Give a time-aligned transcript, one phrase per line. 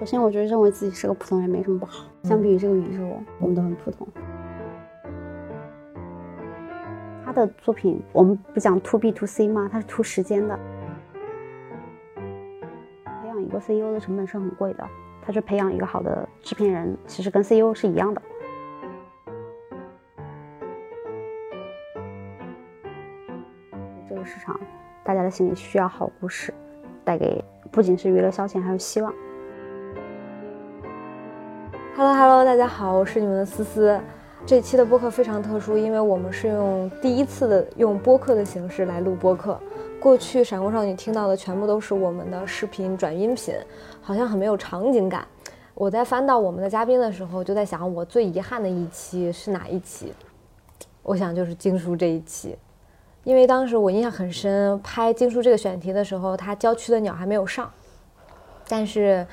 [0.00, 2.06] 首先，我觉得认为自己是个普通人没什么不好。
[2.22, 4.08] 相比于这个宇宙，我们都很普通。
[7.22, 9.68] 他的作品，我们不讲 to B to C 吗？
[9.70, 10.58] 他是 to 时间的。
[12.16, 14.88] 培养一个 CEO 的成本是很贵的，
[15.20, 18.22] 他去培养一个好的制片人，其实跟 CEO 是一样的。
[24.08, 24.58] 这个市场，
[25.04, 26.54] 大家的心里需要好故事，
[27.04, 29.12] 带给不仅是娱乐消遣，还有希望。
[32.00, 34.00] Hello Hello，大家好，我是你们的思思。
[34.46, 39.60] 这期的播客非常特殊，因为我们是用第一次的用播客的形式来录播客。
[40.00, 43.54] 过去闪光少女听到的全部都是我们的视频转音频，
[44.00, 45.26] 好像很没有场景感。
[45.74, 50.10] 我在翻到我们的嘉宾的时候，就在想，我最遗憾的一期是哪一期？
[51.02, 52.56] 我想就是经书这一期，
[53.24, 57.70] 因为当时我印象很深，拍经书这个选题的时候，它郊区的鸟还没有上，
[58.66, 59.26] 但是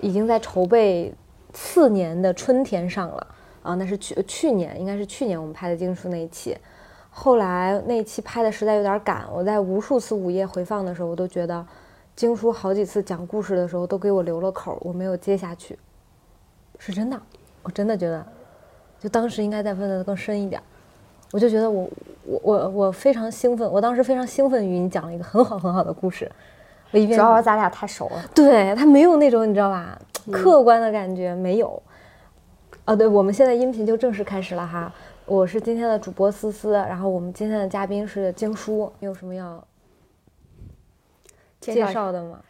[0.00, 1.14] 已经在筹备
[1.52, 3.26] 次年的春天上了。
[3.60, 6.56] 啊，那是去去年，应该是去年我们拍的经书那一期。
[7.10, 11.66] 后来那一期拍的实在有点赶，我在无数次午夜回放的时候，我都觉得
[12.16, 15.78] 经书好几次讲故事的时候都给我留了口，我没有接下去。
[16.78, 17.20] 是真的，
[17.62, 18.24] 我真的觉得，
[19.00, 20.62] 就当时应该再问的更深一点。
[21.32, 21.90] 我就觉得我
[22.24, 26.30] 我我我非常兴奋，我当时非常兴奋于你讲了一个很好很好的故事。
[26.92, 29.98] 主要是咱俩太熟了，对他没有那种你知道吧，
[30.32, 31.82] 客观的感觉没有。
[32.84, 34.90] 啊，对，我们现在音频就正式开始了哈。
[35.26, 39.62] 我是今天的主播思思，然后我们今天的嘉宾是江叔，你有什么要
[41.60, 42.40] 介绍的吗？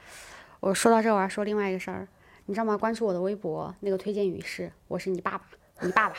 [0.60, 2.06] 我说到这，我要说另外一个事儿，
[2.46, 2.76] 你知道吗？
[2.76, 5.44] 关注我的微博，那个推荐语是“我是你爸爸，
[5.80, 6.14] 你爸爸”。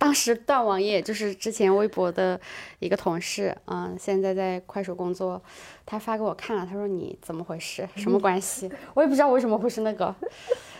[0.00, 2.40] 当时断网页就是之前微博的
[2.78, 5.40] 一个同事，嗯，现在在快手工作，
[5.84, 7.86] 他发给我看了，他说你怎么回事？
[7.94, 8.72] 什么关系？
[8.94, 10.14] 我也不知道为什么会是那个。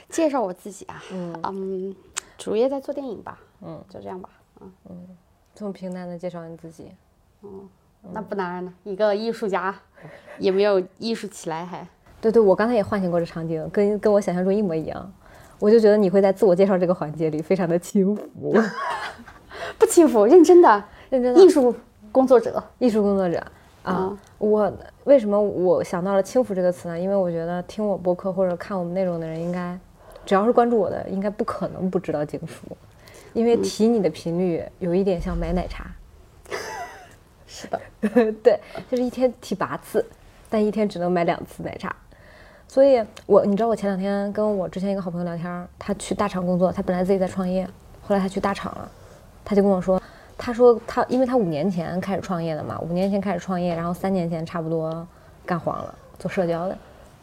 [0.08, 1.94] 介绍我自己啊，嗯，
[2.38, 4.30] 主业在做电影吧，嗯，就这样吧，
[4.60, 5.08] 嗯嗯，
[5.54, 6.90] 这么平淡的介绍你自己，
[7.42, 7.68] 嗯，
[8.12, 9.72] 那不难呢，一个艺术家，
[10.38, 11.86] 也没有艺术起来还，
[12.20, 15.12] 对对，我刚才也唤醒过这场景，跟跟我想象中一模一样，
[15.60, 18.52] 我就觉得你会在自我介绍这个环节里非常的轻浮，
[19.80, 21.74] 不轻浮，认真的，认真的，艺术
[22.12, 23.42] 工作者，艺术工作者
[23.82, 24.70] 啊，我
[25.04, 27.00] 为什么我想到了轻浮这个词呢？
[27.00, 29.76] 因为我觉得听我播客或者看我们内容的人应该。
[30.26, 32.76] 只要是关注我的，应该不可能不知道轻浮，
[33.32, 35.90] 因为提你的频率有一点像买奶茶。
[37.48, 37.80] 是的，
[38.42, 40.04] 对，就是一天提八次，
[40.50, 41.96] 但一天只能买两次奶茶。
[42.68, 47.66] 所以，我你知道，我前两天跟我之前一个好朋友聊天，他去大厂工作，他本来自己在创业，
[48.02, 48.92] 后来他去大厂了，
[49.44, 50.00] 他就跟我说，
[50.36, 55.06] 他说他因为他五年前开始创业的嘛，五年前开始创业，然后三年前差不多
[55.46, 56.78] 干黄了，做社交的，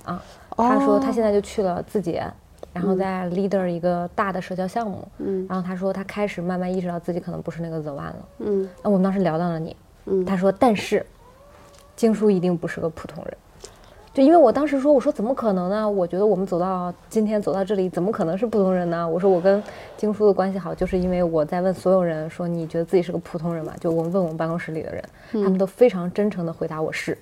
[0.06, 0.24] 啊，
[0.56, 2.26] 他说他现在就去了字节。
[2.74, 9.76] 然后在 leader 一个大的社交项目，嗯，然后他说他开始慢慢意识到自己可能不是那个 the one 了，嗯，那我们当时聊到了你，
[10.06, 11.04] 嗯，他说但是，
[11.96, 13.38] 经书一定不是个普通人，
[14.18, 15.88] 就因为我当时说我说怎么可能呢？
[15.88, 19.08] 我觉得我们走到今天走到这里，怎么可能是普通人呢？
[19.08, 19.62] 我说我跟
[19.96, 23.76] 经叔的关系好，就是因为我在问所有人说你觉得自己是个普通人吗？
[23.80, 27.16] 就我们问我们办公室里的人，他们都非常真诚的回答我是，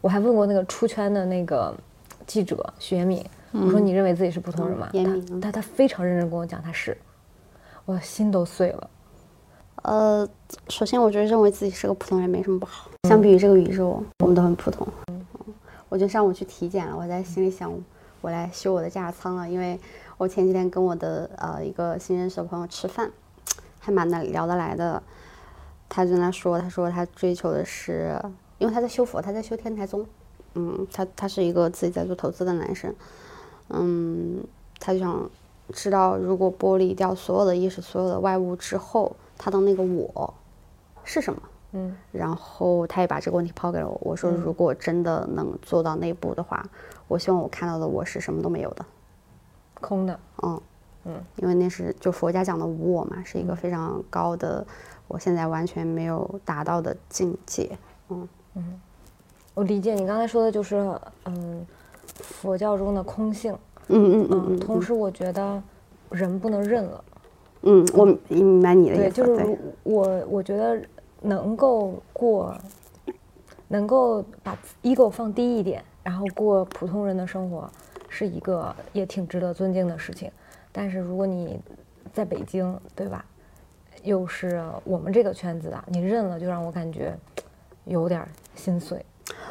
[0.00, 1.72] 我还问过那个出圈的那个
[2.26, 3.24] 记者徐延敏。
[3.52, 4.88] 我说你认为自己是普通人吗？
[5.40, 6.98] 他他他非常认真跟我讲他是，
[7.84, 8.90] 我心都碎了。
[9.82, 10.28] 呃，
[10.68, 12.90] 首先我觉得认为自己是个普通人没什么不好。
[13.08, 14.84] 相比于这个宇宙，我们都很普通。
[15.12, 15.23] 嗯，
[15.94, 17.72] 我就上午去体检了，我在心里想，
[18.20, 19.78] 我来修我的驾驶舱了，因为
[20.16, 23.12] 我前几天跟我的呃一个新认识的朋友吃饭，
[23.78, 25.00] 还蛮的聊得来的。
[25.88, 28.20] 他就在说，他说他追求的是，
[28.58, 30.04] 因为他在修佛，他在修天台宗。
[30.54, 32.92] 嗯，他他是一个自己在做投资的男生。
[33.68, 34.42] 嗯，
[34.80, 35.30] 他就想
[35.72, 40.34] 知道，如果剥离掉所有的意识、所有的外物之后，他的那个我
[41.04, 41.40] 是什么？
[41.74, 43.98] 嗯，然后他也把这个问题抛给了我。
[44.02, 46.64] 我说，如果真的能做到那步的话，
[47.06, 48.86] 我希望我看到的我是什么都没有的，
[49.80, 50.18] 空的。
[50.42, 50.60] 嗯。
[51.04, 54.66] 嗯，因为那是就佛家讲的无我嘛，是一个非常高的，
[55.06, 57.76] 我现在完全没有达到的境界。
[58.08, 58.28] 嗯。
[58.54, 58.80] 嗯，
[59.52, 60.76] 我理解你刚才说的就是
[61.26, 61.66] 嗯。
[62.16, 63.52] 佛教中的空性，
[63.88, 65.60] 嗯嗯嗯，同时我觉得
[66.10, 67.04] 人不能认了，
[67.62, 70.80] 嗯，我明白你的意思，对，就是我我觉得
[71.24, 72.54] 能够过，
[73.68, 77.68] 能够把 ego 放低一点，然后过普通人的生活，
[78.10, 80.30] 是一个也挺值得尊敬的事情。
[80.70, 81.58] 但是如果你
[82.12, 83.24] 在北京，对吧，
[84.02, 87.16] 又是我们这个圈子的，你认了就让我感觉
[87.86, 89.02] 有点心碎。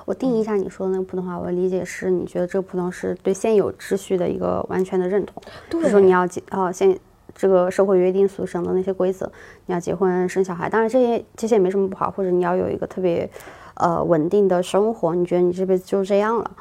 [0.05, 5.41] 我定义一下你说的那个普通话，我理解是你觉得这个普通是对现有秩序的一个完全的认同，
[5.71, 6.95] 比如说你要结啊现
[7.35, 9.31] 这个社会约定俗成的那些规则，
[9.65, 13.29] 你要结婚生小孩，当然这些这些也没什么不好，或者你要有一个特别
[13.75, 16.51] 呃稳定的生活，你觉得你这辈子就这样了。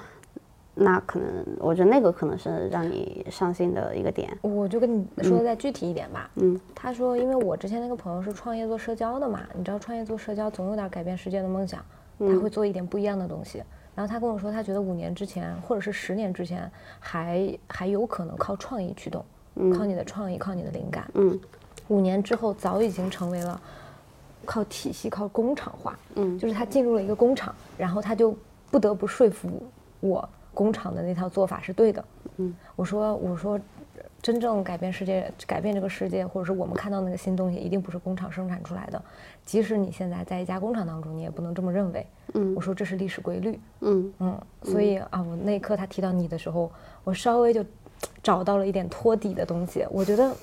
[0.74, 4.34] 那可能，我觉得那个可能是让你伤心的一个点。
[4.40, 6.30] 我就跟你说的再具体一点吧。
[6.36, 11.84] 嗯，他说，因为我之前那个朋友是创业做社交的嘛，你知道创业做社交总有点改变世界的梦想，
[12.18, 13.62] 他会做一点不一样的东西。
[13.94, 19.22] 然后他跟我说，他觉得五年之前或者是十年之前还还有可能靠创意驱动，
[19.72, 21.08] 靠你的创意，靠你的灵感。
[21.14, 21.38] 嗯，
[21.88, 23.60] 五年之后早已经成为了
[24.44, 25.98] 靠体系、靠工厂化。
[26.14, 28.36] 嗯，就是他进入了一个工厂，然后他就
[28.70, 29.62] 不得不说服
[30.00, 30.28] 我。
[30.54, 32.04] 工厂的那套做法是对的，
[32.36, 33.58] 嗯，我说我说，
[34.20, 39.02] 真正改变世界、改变这个世界，或者是我们看到那个新东西，一定不是工厂生产出来的。
[39.46, 42.06] 即使你现在在一家工厂当中，你也不能这么认为。
[42.34, 43.58] 嗯，我说这是历史规律。
[43.80, 46.70] 嗯嗯，所以啊，我那一刻他提到你的时候，
[47.02, 47.64] 我稍微就
[48.22, 49.86] 找到了一点托底的东西。
[49.90, 50.34] 我觉得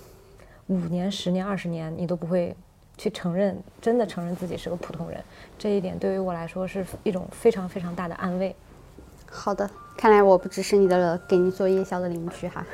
[0.68, 2.56] 五年、十年、二十年，你都不会
[2.98, 5.24] 去承认，真的承认自己是个普通人，
[5.58, 8.56] 这一点对于我来说是一种非常非常大的安慰。
[9.30, 9.70] 好的。
[9.98, 12.66] 看来我不只是你的给你做夜宵的邻居哈，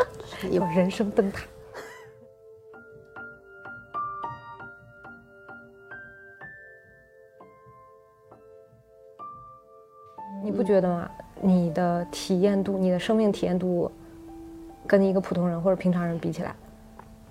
[0.50, 1.44] 有人生灯塔。
[10.42, 11.10] 你不觉得吗？
[11.42, 13.92] 你的体验度，你的生命体验度，
[14.90, 16.52] 跟一个普通人或者平常人比起来，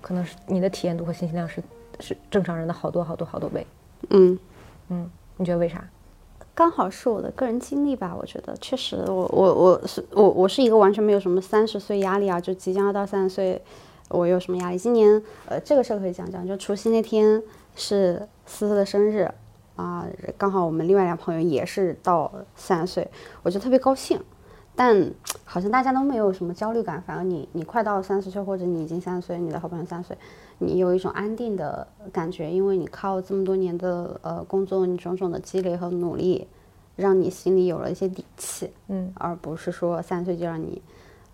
[0.00, 1.62] 可能是你的体验度和信息量是
[1.98, 3.66] 是正常人的好多好多好多倍。
[4.08, 4.38] 嗯
[4.88, 5.84] 嗯，你觉得为啥？
[6.54, 13.60] 刚好是我的个人经历吧，我觉得确实，我我我是我我是一个完全没有什么三十岁压力啊，就即将要到三十岁，
[14.08, 14.78] 我有什么压力？
[14.78, 17.42] 今年呃这个事儿可以讲讲，就除夕那天
[17.76, 19.30] 是思思的生日
[19.76, 20.06] 啊，
[20.38, 23.10] 刚好我们另外两朋友也是到三十岁，
[23.42, 24.18] 我就特别高兴。
[24.80, 25.12] 但
[25.44, 30.16] 好像大家都没有什么焦虑感，反而你你快到三十岁，或者你已经三十岁，你的好朋友三十岁，
[30.56, 36.48] 你有一种安定的感觉，因为你靠这么多年的呃工作，你种种的积累和努力，
[36.96, 40.80] 让你心里有了一些底气，嗯，而不是说三十岁就让你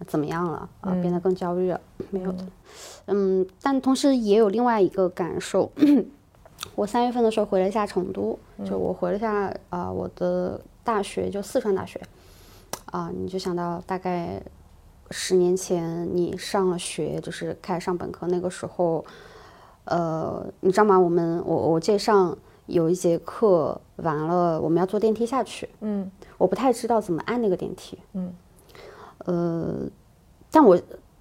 [0.08, 2.44] 怎么样了啊，变得更焦虑了，没有的，
[3.06, 5.70] 嗯，但同时也有另外一个感受，
[6.74, 12.00] 我三月份的时候回了一下成都，就我回了一下啊我的大学，就四川大学。
[12.86, 14.42] 啊，你就想到大概
[15.10, 19.04] 十年前你上了学，就是开始上本科那个时候，
[19.84, 20.98] 呃，你知道吗？
[20.98, 22.36] 我们我我记得上
[22.66, 25.68] 有一节课完了，我们要坐电梯下去。
[25.80, 27.98] 嗯，我不太知道怎么按那个电梯。
[28.14, 28.32] 嗯，
[29.26, 29.74] 呃，
[30.50, 30.80] 但我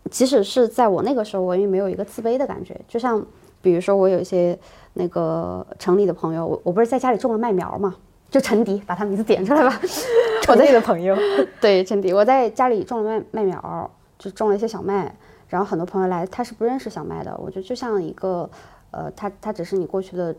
[0.10, 2.80] 即使是在我那个时候，我也没有一个自卑的感觉。
[2.88, 3.24] 就像
[3.62, 4.58] 比如说，我有一些
[4.94, 7.96] 那个城里的朋友，我我不是在家里种了麦苗嘛。
[8.36, 9.80] 就陈迪，把他名字点出来吧。
[10.50, 11.16] 我那个朋友，
[11.62, 13.90] 对陈迪，我在家里种了麦麦苗，
[14.20, 15.16] 就种了一些小麦。
[15.48, 17.34] 然后很多朋友来，他是不认识小麦的。
[17.38, 18.50] 我觉得就像一个，
[18.92, 20.36] 呃，他他只是你过去的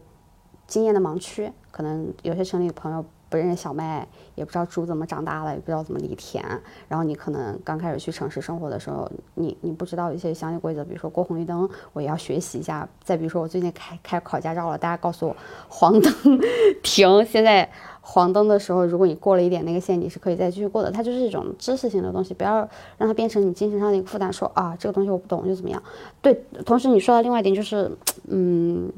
[0.67, 1.51] 经验的盲区。
[1.71, 3.03] 可能有些城里的朋友。
[3.37, 6.43] 不认识小麦，也不知道猪怎么长大了，也不知道怎么犁田。
[6.89, 12.89] 然后你可能刚开始去城市生活的时候，你你不知道一些相应规则，比如说过红绿灯，我也要学习一下。
[13.05, 15.37] 再比如说我最近开开考驾照了，大家告诉我
[15.69, 16.13] 黄灯
[16.83, 17.25] 停。
[17.27, 20.91] 现在黄灯的时候，如果你过了一点那个线，你是可以再继续过的。
[20.91, 22.57] 它就是一种知识性的东西，不要
[22.97, 24.33] 让它变成你精神上的一个负担。
[24.33, 25.83] 说啊，这个东西我不懂就怎么样。
[26.23, 27.91] 对，同时你说到另外一点就是，
[28.29, 28.91] 嗯，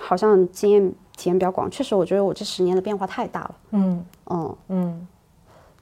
[0.00, 0.92] 好像经验。
[1.16, 3.54] 体验比较广，确实，我觉得我这十年的变化太大了。
[3.70, 5.06] 嗯嗯嗯，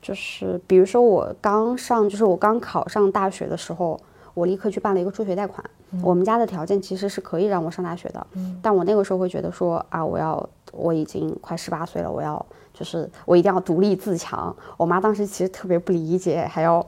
[0.03, 3.99] 就是比如说我刚上，就是我刚考上大学的时候，
[4.35, 5.65] 我立刻去办了一个助学贷款。
[6.03, 8.25] 我们家的条件其实是可以让我上大学的，
[8.63, 14.55] 但我那个时候会觉得说啊，我要我已经快十八岁了，我要就是我一定要独立自强。
[14.77, 16.85] 我妈当时其实特别不理解，还要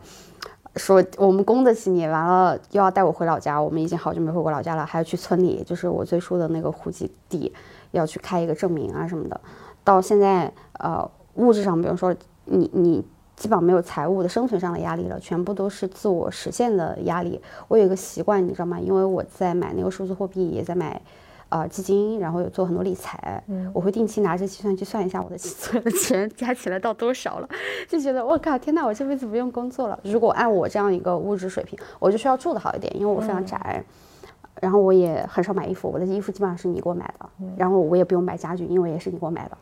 [0.76, 3.60] 说我们供得起你，完了又要带我回老家。
[3.60, 7.52] 我们已经好久没回过老家了，还要去村里，就是我最初的那个户籍地。
[7.92, 9.40] 要去开一个证明啊什么的，
[9.84, 13.02] 到现在呃物质上，比如说你你
[13.36, 17.40] 基本上没有财务的生存上的压力了，全部都是自我实现的压力。
[17.68, 18.78] 我有一个习惯，你知道吗？
[18.78, 21.00] 因为我在买那个数字货币，也在买
[21.48, 27.48] 啊基金，然后有做很多理财，我会定期拿着计算机算一下我的 所有的钱加起来到多少了，
[27.88, 29.98] 就觉得我靠天呐，我这辈子不用工作了。
[30.04, 33.84] 如果按我这样一个物质水平，我就需要住的好一点，因为我非常宅。
[34.62, 37.28] 然后我也很少买衣服，我的衣服基本上是你给我买的。
[37.56, 39.58] 然后我也不用买家具，因为也是你给我买的。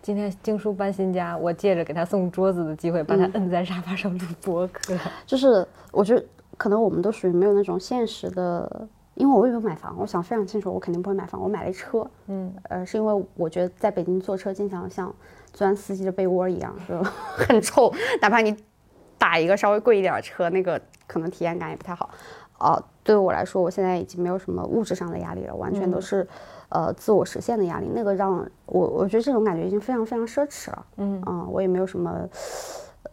[0.00, 4.96] 今天静书搬新家，我借着给他送桌子的机会，把他摁在沙发上录播客。
[5.26, 6.24] 就是我觉得
[6.56, 11.42] 可能我们都属于没有那种现实的因为我也没有买房，我想非常清楚，我肯定不会买房。
[11.42, 15.12] 我买了一车，嗯，呃，是因为我觉得在北京坐车经常像
[15.52, 17.02] 钻司机的被窝一样，就
[17.34, 17.92] 很臭，
[18.22, 18.56] 哪怕你
[19.18, 22.08] 打一个稍微贵一点的车，那个可能体验感也不太好。
[22.60, 26.28] 哦、对我来说，我现在已经没有什么物质上的压力了，完全都是、
[26.68, 27.90] 呃自我实现的压力。
[27.94, 30.86] 那个让我我觉得这种感觉已经非常非常奢侈了。
[30.98, 32.28] 嗯我也没有什么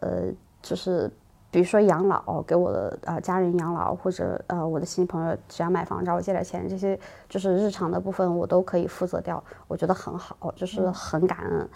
[0.00, 0.24] 呃，
[0.60, 1.10] 就是
[1.50, 11.68] 比如说养老，给我的呃家人养老，或者呃我的亲戚朋友只要买房找我借点钱，这些就是日常的部分我都可以负责掉，我觉得很好，就是很感恩，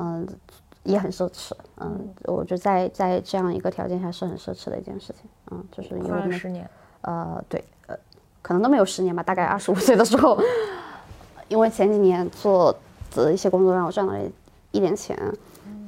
[0.00, 0.26] 嗯、
[0.82, 6.68] 也很奢侈，嗯，我觉得在在这样一个条件下是很奢侈的一件事情，嗯，就是因为花我们了十年，
[7.02, 7.96] 呃，对，呃，
[8.42, 10.38] 可能都没有十年吧，大概二十五岁的时候，
[11.48, 12.74] 因为前几年做
[13.14, 14.18] 的一些工作让我赚到了
[14.72, 15.16] 一点钱，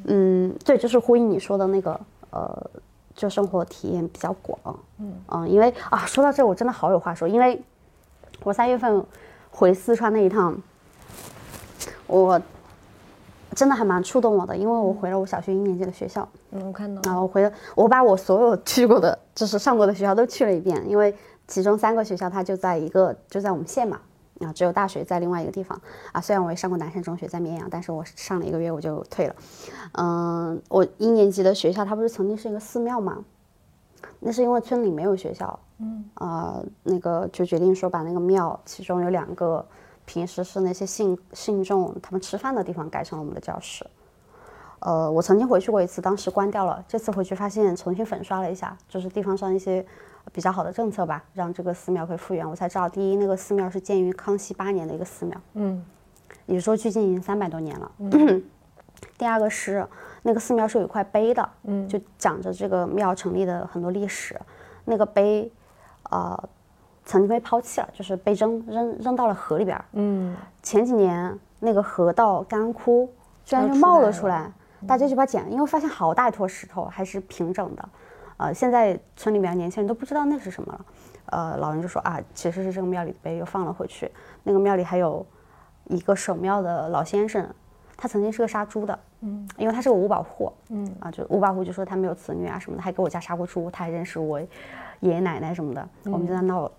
[0.05, 2.01] 嗯，对，就是呼应你说的那个，
[2.31, 2.71] 呃，
[3.15, 4.59] 就生活体验比较广，
[4.99, 5.49] 嗯。
[5.49, 7.61] 因为啊，说到这我真的好有话说，因为
[8.43, 9.05] 我三月份
[9.51, 10.57] 回四川那一趟，
[12.07, 12.41] 我
[13.55, 21.15] 真的还蛮触动我的，因为我回了我小学一年级的学校，嗯，我看到然后我回了，我把我所有去过的，就是上过的学校都去了一遍，因为
[21.49, 24.01] 其中三个学校它就在一个就在我们县嘛，
[24.41, 25.81] 啊，只有大学在另外一个地方
[26.13, 26.21] 啊。
[26.21, 29.35] 虽然我也上过南山中学在绵阳，但是我上了一个月我就退了。
[29.93, 33.19] 嗯，我一年级的学校它不是曾经是一个寺庙嘛，
[34.21, 39.67] 那是因为村里没有学校，嗯，啊，那个就决定说把那个庙其中有两个
[40.05, 43.87] 平时是那些信信众他们吃饭的地方改成了我们的教室。
[44.81, 46.83] 呃，我曾经回去过一次，当时关掉了。
[46.89, 49.85] 这次回去发现重新粉刷了一下，就是地方上一些
[50.33, 52.49] 比较好的政策吧，让这个寺庙可以复原。
[52.49, 55.85] 我才知道，第一，那个寺庙是建于康熙八年的一个寺庙，嗯
[56.47, 57.93] 也就是说距今已经三百多年了。
[59.19, 59.87] 第二个是
[60.23, 64.41] 那个寺庙是有一块碑的，嗯就讲着这个庙成立的很多历史。
[64.87, 65.53] 那个碑，
[66.11, 66.49] 呃，
[67.11, 69.85] 曾经被抛弃了，就是被扔扔扔到了河里边儿。
[69.95, 73.13] 嗯前几年那个河道干枯，
[73.45, 74.49] 居然就冒了来出来，
[74.87, 77.89] 大家就把捡，因为发现好大一坨石头，还是平整的。
[78.37, 80.81] 呃，现在村里面的年轻人都不知道那是什么了。
[81.27, 84.09] 呃，老人就说啊，其实是这个庙里的碑，又放了回去。
[84.45, 85.27] 那个庙里还有
[85.87, 87.45] 一个守庙的老先生，
[87.97, 94.41] 他曾经是个杀猪的，嗯，因为他是个五保户，嗯啊，就五保户就说他没有子女啊什么的，还给我家杀过猪，他还认识我
[95.01, 96.71] 爷爷奶奶什么的，我们就在那闹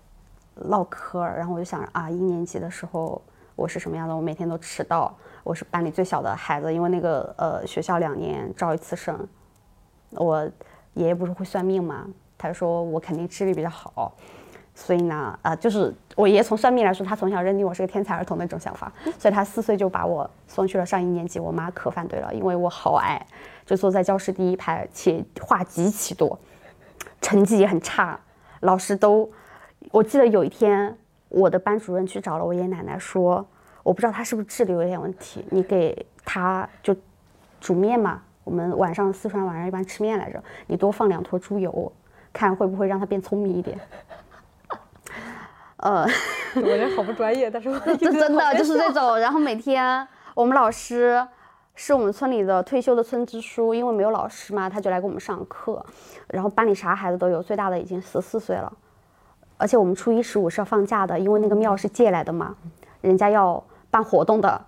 [0.54, 3.20] 唠嗑，然后我就想着啊，一年级的时候
[3.56, 4.14] 我是什么样的？
[4.14, 9.26] 我每天都迟到，我是班里最小的孩子，因为那个呃学校两年招一次生，
[10.10, 10.42] 我
[10.94, 12.06] 爷爷不是会算命嘛，
[12.36, 14.12] 他说我肯定智力比较好，
[14.74, 21.38] 所以呢，呃，就是我爷爷从算命来说，他从小认定我是个天才儿童那种想法，所以他四岁就把我送去了上一年级。
[21.38, 23.24] 我妈可反对了，因为我好矮，
[23.64, 26.38] 就坐在教室第一排，且话极其多，
[27.20, 28.18] 成绩也很差，
[28.60, 29.30] 老师都，
[29.90, 30.96] 我记得有一天，
[31.28, 33.46] 我的班主任去找了我爷爷奶奶说，
[33.82, 36.94] 我不知道他是不是智力有点问题，你给他就
[37.60, 41.92] 煮面嘛，我们晚上四川晚上一般吃面来着，你多放两坨猪油，
[42.32, 43.78] 看会不会让他变聪明一点。
[45.78, 46.06] 呃，
[46.54, 49.18] 我觉得好不专业，但是我 这真的就是这种。
[49.18, 51.26] 然后每天我们老师
[51.74, 55.84] 是我们村里的退休的村支书，因为没有老师嘛，他就来给我们上课。
[56.28, 58.72] 然后班里啥孩子都有，最大的已经十四岁了。
[59.62, 62.52] 而且我们初一十五是要放假的，因为那个庙是借来的嘛，
[63.00, 64.60] 人家要办活动的。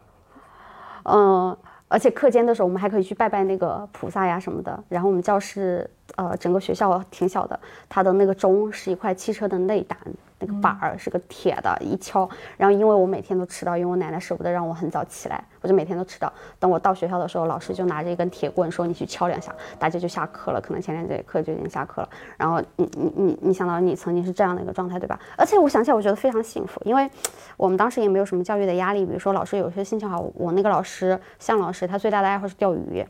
[1.03, 1.57] 嗯，
[1.89, 4.85] 而且课间的时候我们还可以去拜拜那个菩萨呀什么的。
[4.89, 7.59] 然后我们教室呃整个学校挺小的，
[7.89, 9.99] 它的那个钟是一块汽车的内胆，
[10.39, 12.29] 那个板儿是个铁的，一敲。
[12.57, 16.33] 然后因为我每天都迟到，因为我奶奶舍不得让我很早起来，我就每天都迟到。
[16.59, 20.61] 等我到学校的时候，老师就拿着一根铁棍说你去敲两下，大家就下课了。
[20.61, 22.09] 可能前两节课就已经下课了。
[22.37, 25.19] 然后你你你你想到你曾经是这样的一个状态，对吧？
[25.37, 27.09] 而且我想起来，我觉得非常幸福，因为
[27.57, 33.05] 我们当时也没有什么教育的压力，比如说老师有些心情好，我那个老师向老师他最大的爱好是钓鱼，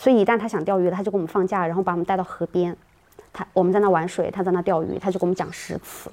[0.00, 2.74] 所以一旦他想钓鱼，他就给我们放假，然后把我们带到河边，
[3.34, 6.10] 他我们在那玩水，他在那钓鱼，他就给我们讲诗词。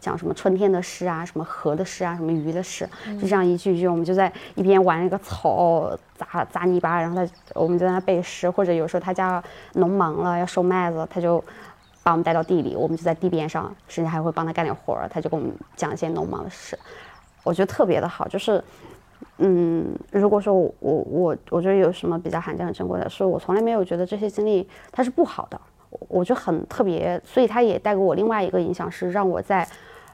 [0.00, 2.88] 讲什么春天的诗啊，什么河的诗啊，什么鱼的诗，
[3.20, 9.42] 就这样一句一句，我们就在一边玩那个草砸砸泥巴，然后他我们就在那背诗，或者有时候他家
[9.74, 11.42] 农忙了要收麦子，他就
[12.02, 16.76] 把我们带到地里，我们就在地边上，甚至还会帮他干点活儿，他就给我们讲一些农忙的事，
[17.44, 18.62] 我觉得特别的好，就是。
[19.38, 29.68] 嗯，如果说我我我我觉得有什么比较罕见的珍贵的，是我从来没有觉得这些经历它是不好的，我我觉得很特别，所以它也带给我另外一个影响，是让我在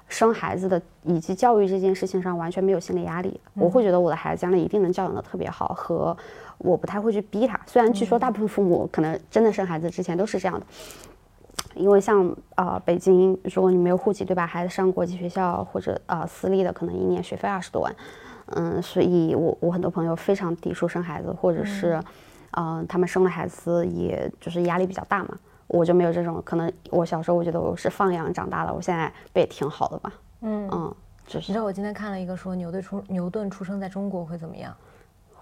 [0.08, 3.40] 生孩子的以及教育这件事情上完全没有心理压力。
[3.54, 6.16] 我会觉得我的孩子将来一定能教养的特别好，和
[6.58, 7.58] 我不太会去逼他。
[7.66, 10.66] 虽然据说大部分父母可能真的生孩子之前都是这样的，
[11.74, 14.46] 因为像呃北京，如果你没有户籍，对吧？
[14.46, 17.94] 孩子上国际学校或者呃私立的，可能一年学费二十多万。
[18.56, 22.02] 嗯，所以我我很多朋友非常抵触生孩子，或者是，
[22.52, 25.38] 嗯，他们生了孩子，也就是压力比较大嘛。
[25.68, 30.12] 我就没有这种，可能我小时候我觉得我是放养长大的，我现在不也挺好的吧？
[30.42, 30.94] 嗯嗯，
[31.32, 34.74] 你知道我今天看了一个说牛顿出牛顿出生在中国会怎么样？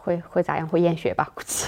[0.03, 0.67] 会会咋样？
[0.69, 1.29] 会厌学吧？
[1.35, 1.67] 估计。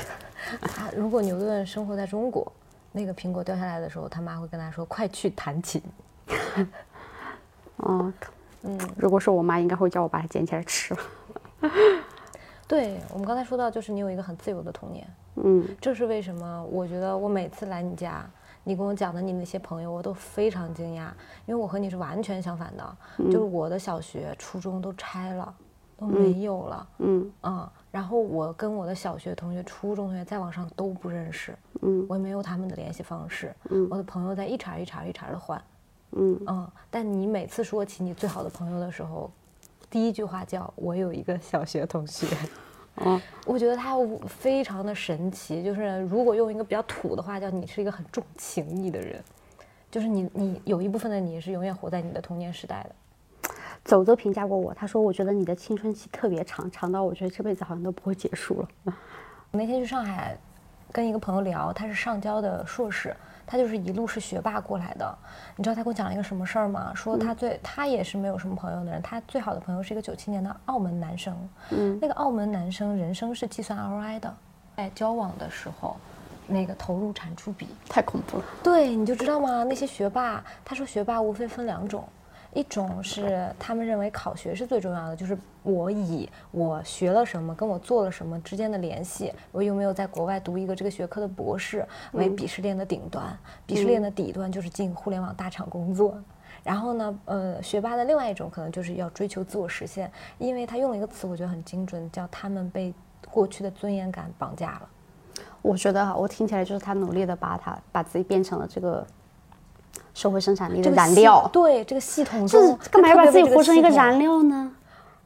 [0.61, 2.53] 他如果牛顿生活在中国，
[2.93, 5.83] 那个苹果掉下来的时候，他妈会跟他说：“快去弹琴。
[7.79, 8.13] ”哦，
[8.63, 10.95] 嗯，如果是我妈，应该会叫我把它捡起来吃。
[12.69, 15.07] 对我们刚才说到，就是你有一个很自由的童年。
[15.37, 16.65] 嗯，这是为什么？
[16.71, 18.25] 我觉得我每次来你家，
[18.65, 21.09] 你跟我讲的你那些朋友，我都非常惊讶，
[21.47, 22.97] 因为我和你是完全相反的。
[23.27, 25.55] 就是我的小学、初中都拆了，
[25.97, 26.89] 都没有了。
[26.99, 31.55] 嗯嗯，然后我跟我的小学同学、初中同学再往上都不认识。
[31.83, 33.55] 嗯，我也没有他们的联系方式。
[33.71, 35.63] 嗯，我的朋友在一茬一茬一茬的换。
[36.13, 39.31] 嗯嗯，但你每次说起你最好的朋友的时候。
[39.93, 42.27] 第一句话叫我有一个小学同学，
[43.05, 43.95] 嗯，我觉得他
[44.27, 45.63] 非常的神奇。
[45.63, 49.23] 就是如果用一个比较土的话，叫你是一个很重情义的人，
[49.91, 52.95] 就是你你有一部分的你是永远活在你的童年时代的。
[53.85, 58.69] 走走评价过我，他说我觉得你的青春期特别长，长到我觉得这辈子好像都不会结束了。
[59.51, 60.35] 我那天去上海
[60.91, 63.15] 跟一个朋友聊，他是上交的硕士。
[63.47, 65.19] 他就是一路是学霸过来的，
[65.57, 66.93] 你知道他给我讲了一个什么事儿吗？
[66.95, 71.37] 说他最他也是没有什么朋友的人，他最好的朋友是一个九七年的澳门男生。
[71.71, 74.35] 嗯，那个澳门男生人生是计算 ROI 的，
[74.77, 75.97] 在交往的时候，
[76.47, 78.45] 那个投入产出比太恐怖了。
[78.63, 79.65] 对，你就知道吗？
[79.65, 82.05] 那些学霸，他说学霸无非分两种。
[82.55, 93.35] 一种是他们认为考学是最重要的，就是我以我学了什么跟我做了什么之间的联系，我有没有在国外读一个这个学科的博士为鄙视链的顶端，
[93.67, 96.23] 鄙视链的底端就是进互联网大厂工作。
[96.63, 102.93] 然后呢，呃，学霸的另外一种可能就是要追求自我实现，因为他用了一个词，我觉得很精准，叫他们被
[103.31, 104.89] 过去的尊严感绑架了。
[105.63, 109.07] 我觉得我听起来就是他努力的把他把自己变成了这个。
[110.15, 114.71] 社会生产力的燃料，对这个系统中，干嘛要把自己活成一个燃料呢？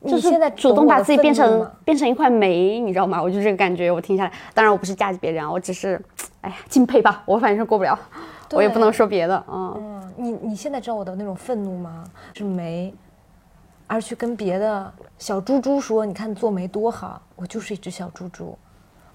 [0.07, 3.21] 就是主动把自己变成变成一块煤，你知道吗？
[3.21, 6.01] 我就这个感觉，我听下来，当然我不是嫁给别人啊，我只是，
[6.43, 7.23] 哎呀，敬佩吧。
[7.27, 7.99] 我反正是过不了，
[8.53, 9.45] 我也不能说别的。
[9.51, 12.05] 嗯，你你现在知道我的那种愤怒吗？
[12.35, 12.95] 是煤，
[13.89, 18.57] 而去跟别的小猪猪说，你看做煤多好，我就是一只小猪猪。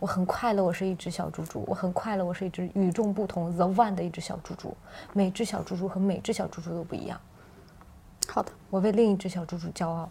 [0.01, 1.63] 我很快乐，我是一只小猪猪。
[1.67, 4.75] 我很快乐，我是一只与众不同 The One 的一只小猪猪。
[5.13, 7.21] 每只小猪猪和每只小猪猪都不一样。
[8.27, 10.09] 好的，我为另一只小猪猪骄傲。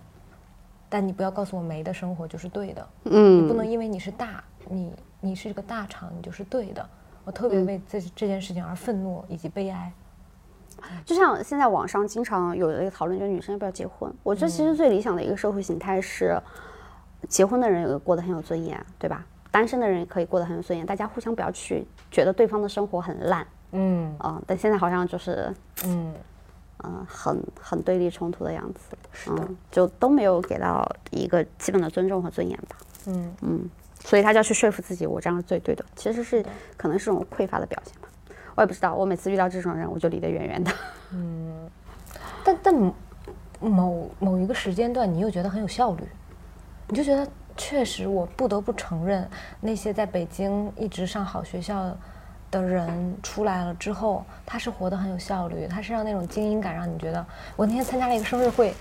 [0.88, 2.88] 但你不要告诉我没的生活就是对的。
[3.06, 3.42] 嗯。
[3.42, 6.88] 你不能因为你是大，你你是一个大厂，你就是对的。
[7.24, 9.92] 我特别为这这件事情而愤怒以及悲哀。
[11.04, 14.14] 就像现在网上经常有一个讨论，就是女生要不要结婚？
[14.22, 16.40] 我觉得其实最理想的一个社会形态是，
[17.28, 19.26] 结婚的人有过得很有尊严，对吧？
[19.50, 24.14] 单身的人也可以过得很有尊严，大家互相不要去觉得对方的生活很烂，嗯。
[24.18, 26.14] 啊，但现在好像就是，嗯。
[26.82, 28.96] 嗯，很很对立冲突的样子，
[29.28, 33.36] 嗯，就都没有给到一个基本的尊重和尊严吧，嗯。
[33.42, 33.68] 嗯，
[34.02, 36.42] 所以他就要去说服自己，我这样是最对的，其实是
[36.78, 38.08] 可能是种匮乏的表现吧，
[38.54, 40.72] 我也不知道，我每次遇到这种人，我就离得远远的，
[41.12, 41.68] 嗯，
[42.42, 42.74] 但但
[43.60, 46.02] 某某一个时间段，你又觉得很有效率，
[46.88, 47.30] 你就觉得。
[47.60, 49.28] 确实，我不得不承认，
[49.60, 51.94] 那些在北京一直上好学校
[52.50, 57.24] 的人出来了之后，他是活得很有效率，他身上那种精英感让你觉得。
[57.56, 58.72] 我那天参加了一个生日会，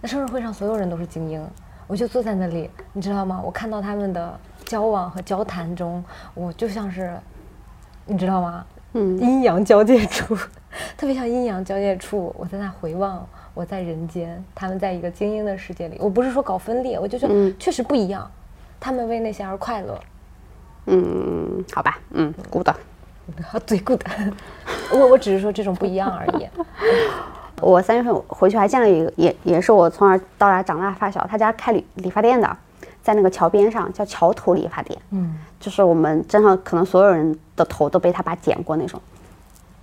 [0.00, 1.46] 那生日会上所有人都是精英，
[1.86, 3.42] 我就坐在那里，你知道吗？
[3.44, 7.14] 我看到他们的交往和交谈中，我就像是，
[8.06, 8.64] 你知道吗？
[8.94, 10.34] 嗯，阴阳交界处，
[10.96, 13.28] 特别像阴阳交界处，我在那回望。
[13.54, 15.96] 我在人间，他们在一个精英的世界里。
[16.00, 18.28] 我不是说搞分裂，我就觉得确实不一样。
[18.80, 19.98] 他们为那些而快乐。
[20.86, 22.68] 嗯，好吧，嗯，good，
[23.64, 24.02] 对，good。
[24.92, 26.48] 我我只是说这种不一样而已。
[27.62, 32.56] 我三月份回去还见了一个，也也是我从小到大长大发小，他家开理理发店的，
[33.02, 35.00] 在那个桥边上，叫桥头理发店。
[35.10, 39.00] 嗯，就是我们镇上可能所有人的头都被他爸剪过那种。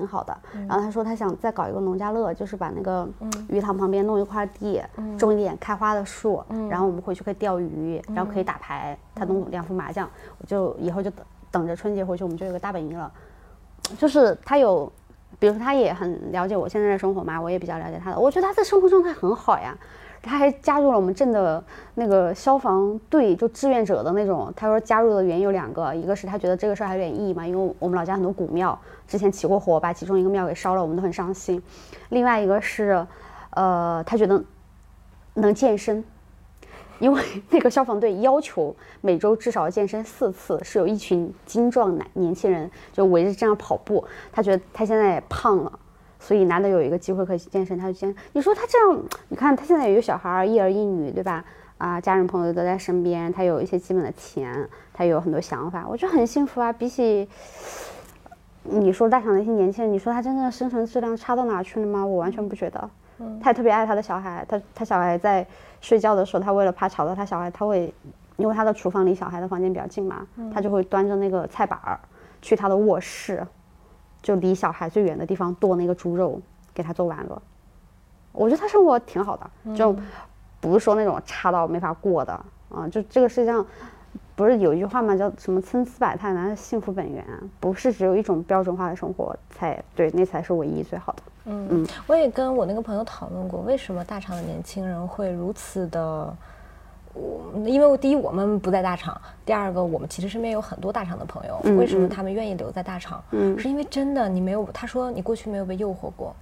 [0.02, 0.36] 挺好的，
[0.68, 3.08] 然后他说他想再搞一个农家乐，就是把那个
[3.50, 4.82] 鱼塘旁边弄一块地，
[5.16, 10.10] 种一点开花的树，然后我们回去可以钓鱼，然后可以打牌，他弄两副麻将，
[10.40, 13.12] 我就以后就等等着春节回去，我们就有个大本营了。
[14.00, 14.92] 就是他有，
[15.38, 19.78] 比如说他也很了解我现在的生活嘛，我也比较了解他的，我觉得他的生活状态很好呀。
[20.24, 21.64] 他还加入了我们镇的
[21.96, 24.54] 那个消防队，就志愿者的那种。
[24.56, 28.78] 他说加入的原因有两个，一个是他觉得这个事儿还有点意义嘛，因为我们老家很多古庙
[29.12, 31.62] 之前起过火，把其中一个庙给烧了，我们都很伤心。
[32.08, 33.06] 另外一个是，
[33.50, 34.42] 呃，他觉得
[35.34, 36.02] 能健身。
[37.00, 44.06] 因为那个消防队要求每周至少健身四次，是有一群精壮男年轻人就围着这样跑步。
[44.32, 45.80] 他觉得他现在也胖了，
[46.20, 48.16] 所以难得有一个机会可以健身，他就健。
[48.32, 51.44] 你说他这样，你看他现在有小孩儿，一儿一女，对吧？
[51.80, 56.72] 啊，家人朋友都在身边，他有一些基本的钱，他有很多想法，我觉得很幸福啊。
[56.72, 57.28] 比起
[58.64, 62.06] 你说大厂那些年轻人，你说他真正的生存质量差到哪去了吗？
[62.06, 62.90] 我完全不觉得。
[63.40, 65.46] 他也特别爱他的小孩，他他小孩在
[65.80, 67.94] 睡觉的时候，他为了怕吵到他小孩，他会，
[68.38, 72.00] 因为他的厨房离小孩的房间比较近嘛，他就会端着那个菜板儿
[72.42, 73.46] 去他的卧室，
[74.24, 76.42] 就离小孩最远的地方剁那个猪肉
[76.74, 77.42] 给他做完了。
[78.32, 79.96] 我觉得他生活挺好的，就
[80.60, 82.34] 不是说那种差到没法过的
[82.70, 83.66] 啊，就这个世界上。
[84.42, 85.16] 不是有一句话吗？
[85.16, 87.24] 叫什么“参差百态，难是幸福本源”？
[87.62, 91.22] 不是只有一种标准化的生活才对，那才是唯一最好的。
[91.46, 96.36] 嗯嗯，我也跟我那个朋友讨论过，为什么大厂的年轻人会如此的？
[97.14, 103.24] 我因为第一我们不在大厂，第二个我们其实身边有很多大厂的朋友，为什么他们愿意留在大厂？
[103.30, 106.36] 嗯，是因为真的你没有，他说你过去没有被诱惑过，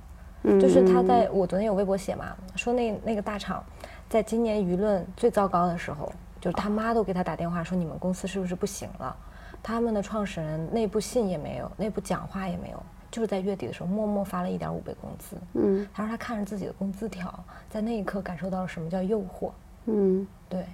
[0.58, 3.62] 就是他在我昨天有微博写嘛，说那那个大厂
[4.08, 6.10] 在今年舆论最糟糕的时候。
[6.40, 9.16] 就是他妈都给他打电话说你们公司是不是不行了？
[9.62, 15.36] 他们的创始人内部信也没有，内部讲话也没有，就是在月底的时候默默发了一点五倍工资。
[15.56, 17.34] 嗯，他说他看着自己的工资条，
[17.70, 19.52] 在那一刻感受到了什么叫诱惑。
[19.88, 20.66] 嗯，对，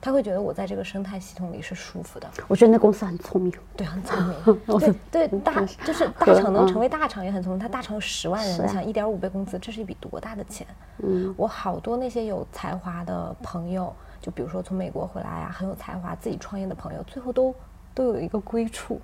[0.00, 2.26] 他会觉得我在这个生态系统里是舒服的。
[2.48, 4.60] 我觉得那公司很聪明，对，很聪明。
[5.10, 7.58] 对对，大就是大厂能成为大厂也很聪明。
[7.58, 10.66] 他大厂有十万人，你想一点五倍工资，这是一笔多大的钱？
[11.02, 13.94] 嗯，我好多那些有才华的朋友。
[14.20, 17.54] 就比如说从美国回来呀，很有才华、自己创业的朋友，最后都
[17.94, 19.00] 都有一个归处，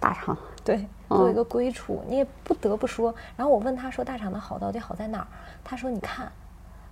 [0.00, 0.36] 大厂。
[0.64, 2.02] 对，都有一个归处。
[2.08, 3.14] 你也不得不说。
[3.36, 5.26] 然后我问他说：“大厂的好到底好在哪儿？”
[5.62, 6.32] 他说：“你看，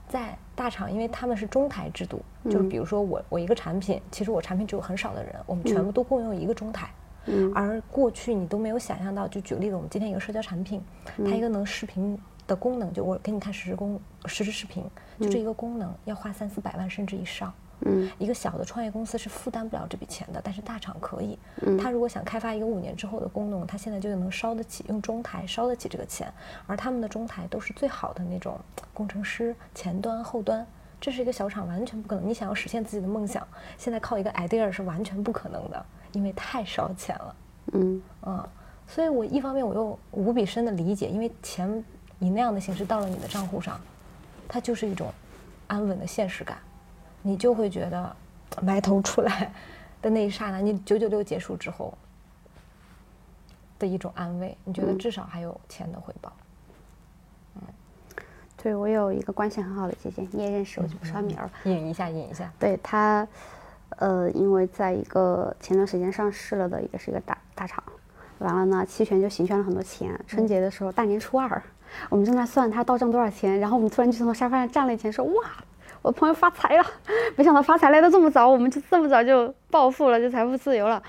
[0.07, 6.91] 在大厂，因为他们是中台制度，就是比如说我我一个产品，其实我产品只有很少的人，我们全部都共用一个中台。
[7.25, 7.51] 嗯。
[7.55, 10.83] 而过去你都没有想象到，就举个例子，我们今天一个社交产品，
[11.17, 14.85] 它一个能视频的功能，就我给你看实时功实时视频，
[15.19, 17.51] 就这一个功能要花三四百万甚至以上。
[17.85, 21.39] 嗯，一个小的创业公司是负担不了这笔钱的，但是大厂可以。
[21.63, 26.33] 嗯，他如果想开发一个五年之后的功能，他现在就能烧得起，用中台烧得起这个钱。
[26.67, 28.59] 而他们的中台都是最好的那种
[28.95, 30.67] 工程师，前端、后端，
[31.01, 32.29] 这是一个小厂完全不可能。
[32.29, 37.37] 你想要实现自己的梦想，现在靠一个 idea 是完全不可能的，因为太烧钱了。
[37.73, 38.49] 嗯嗯，
[38.87, 41.85] 所以我一方面我又无比深的理解，因为钱
[42.21, 43.81] 以那样的形式到了你的账户上，
[44.47, 45.13] 它就是一种
[45.67, 46.59] 安稳的现实感。
[47.23, 48.17] 你就会觉得
[48.61, 49.53] 埋头出来
[50.03, 51.97] 的那一刹那，你九九六结束之后
[53.79, 56.33] 的一种安慰，你觉得至少还有钱的回报。
[57.55, 57.63] 嗯，
[58.57, 61.51] 对我有一个关系很好的姐姐，你也认识，我就不说名了。
[61.65, 62.53] 引一下，引一下。
[62.59, 63.27] 对她，
[63.99, 67.83] 呃，因为在一个前段时间上市了的，也是一个大大厂，
[68.39, 70.19] 完了呢，期权就行权了很多钱。
[70.27, 71.63] 春节的时候，大年初二，
[72.09, 75.45] 我们正在算他到账多少钱，然后我们突然就从沙发上站了起来，说：“哇！”
[76.03, 76.85] 我朋友发财了，
[77.37, 81.03] 没想到发财来的这么早，我们就这么早就暴富了，就财富自由了。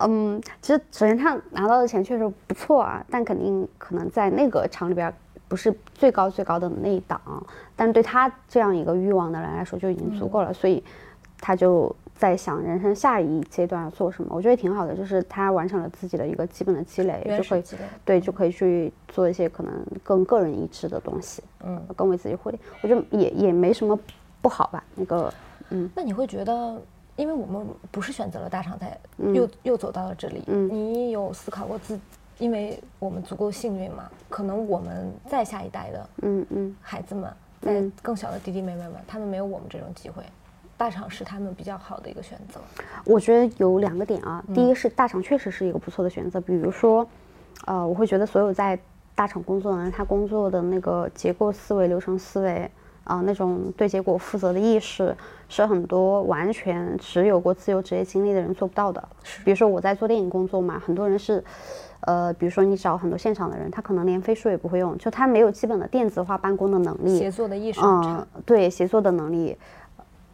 [0.00, 5.12] 嗯，其实首先他拿到的钱确实不错啊，但肯定可能在那个厂里边
[5.48, 7.20] 不是最高最高的那一档，
[7.76, 10.82] 但对他这样一个欲望的人来说就已经足够了，所以
[11.40, 11.94] 他就。
[12.18, 17.64] 在想人生下一阶段要做什么，我觉得挺好的，就是他完成了自己的一个基本的积累，就可以
[18.04, 23.98] 对，就可以去做一些可能更个人意志的东西，嗯，更为自己获利，我觉得也也没什么
[24.40, 24.82] 不好吧。
[24.94, 25.32] 那个，
[25.70, 26.80] 嗯，那你会觉得，
[27.16, 28.98] 因为我们不是选择了大厂，在
[29.34, 32.00] 又又走到了这里，嗯，你有思考过自，
[32.38, 40.22] 因为我们足够幸运嘛，可能我们再下一代的，嗯嗯，孩子们，在更小的弟弟妹妹们，他们没有我们这种机会。
[40.76, 42.60] 大厂是他们比较好的一个选择，
[43.04, 44.44] 我觉得有两个点啊。
[44.54, 47.06] 第一是大厂确实是一个不错的选择，比如说，
[47.64, 48.78] 呃，我会觉得所有在
[49.14, 52.70] 大厂工作的人，他工作的那个结构思维、流程思维
[53.04, 55.16] 啊，那种对结果负责的意识，
[55.48, 59.02] 是很多完全只有过自由职业经历的人做不到的。
[59.44, 61.42] 比如说我在做电影工作嘛，很多人是，
[62.00, 69.56] 呃，比如说你找很多现场的人，他可能连飞书也不会用，就他没有基本的电子化办公的能力，协作的意识嗯，对，协作的能力。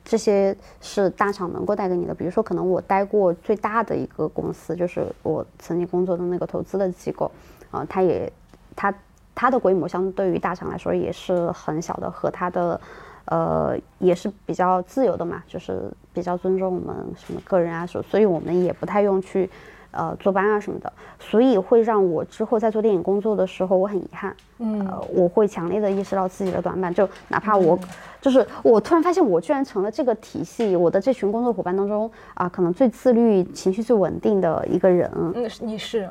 [0.05, 7.31] 这些是大厂能够带给你的，比如说，可能我待过最大的一个公司，就是我曾经工作的那个投资的机构，
[7.71, 8.31] 啊，它也，
[8.75, 8.93] 它
[9.35, 12.81] 它的规模相对于大厂来说也是很小的，和它的，
[13.27, 19.49] 呃，也是比较自由的嘛，就是比较尊重我们什么个人啊，所所以我们也不太用去。
[19.93, 24.35] 呃，坐班啊什么的，所以会让我之后在做电影工作的时候，我很遗憾。
[24.59, 27.79] 嗯，呃，我会强烈的意识到自己的短板，就哪怕我，
[28.21, 35.11] 就是我突然发现我居然成了这个体系，我的这群工作伙伴当中啊，可能最自律、情绪最稳定的一个人。
[35.15, 36.09] 嗯，你是，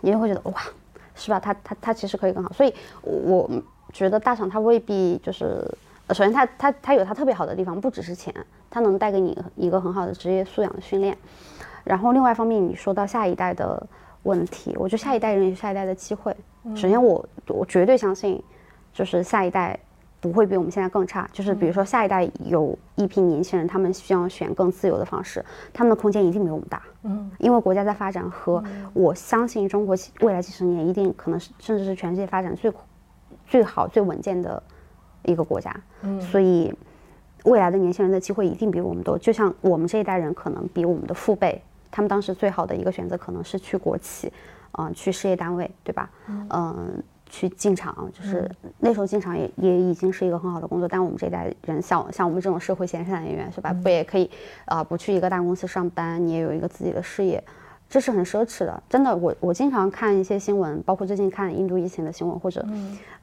[0.00, 0.54] 你就会觉得哇，
[1.14, 1.40] 是吧？
[1.40, 2.52] 他他他其实可以更好。
[2.52, 3.48] 所以我
[3.92, 5.64] 觉得大厂它未必就是，
[6.10, 8.34] 首先它它它有它特别好的地方，不只是钱，
[8.68, 11.16] 它能带给你一个很好的职业素养的训练。
[11.84, 13.86] 然后另外一方面，你说到下一代的
[14.22, 16.34] 问题，我觉得下一代人有下一代的机会。
[16.74, 18.42] 首先，我我绝对相信，
[18.92, 19.78] 就是下一代
[20.20, 21.26] 不会比我们现在更差。
[21.32, 26.82] 就是比如说，下一代有一批年轻人，他们需要选更自由的方式，他们的空间一定没我们大。
[27.04, 28.62] 嗯，因为国家在发展，和
[28.92, 32.70] 我相信中国未来几十年一定可能是甚至是全世界发展最
[33.46, 34.62] 最好、最稳健的
[35.22, 35.74] 一个国家。
[36.02, 36.70] 嗯，所以
[37.44, 39.16] 未来的年轻人的机会一定比我们多。
[39.16, 41.62] 就像我们这一代人，可能比我们的父辈。
[41.90, 44.32] 他们当时最好的一个选择可能是去国企，
[44.78, 46.08] 嗯，去事业单位，对吧？
[46.50, 50.88] 嗯，去进厂，就是那时候进厂也也已经是一个很好的工作。
[50.88, 53.72] 但我们这一代人，像像我们这种社会闲散人员，是吧？
[53.82, 54.30] 不也可以
[54.64, 54.82] 啊？
[54.82, 57.42] 不去一个大公司上班，你也有一个自己的事业，
[57.88, 58.82] 这是很奢侈的。
[58.88, 62.64] 真的，我我经常看一些新闻，包括最近看印度疫情的新闻，或者，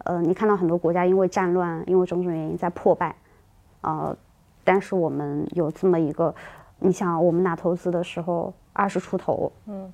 [0.06, 3.16] 呃，你看到很多国家因为战乱，因为种种原因在破败，
[3.82, 4.16] 呃，
[4.64, 6.36] 但是我们有这么一个。
[6.80, 9.92] 你想，我们拿投资的时候二十出头，嗯，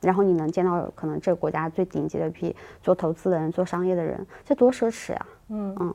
[0.00, 5.94] 然后你能见到可能这个国家最顶级的一批做投资的人、做商业的人，这多奢侈呀，嗯嗯。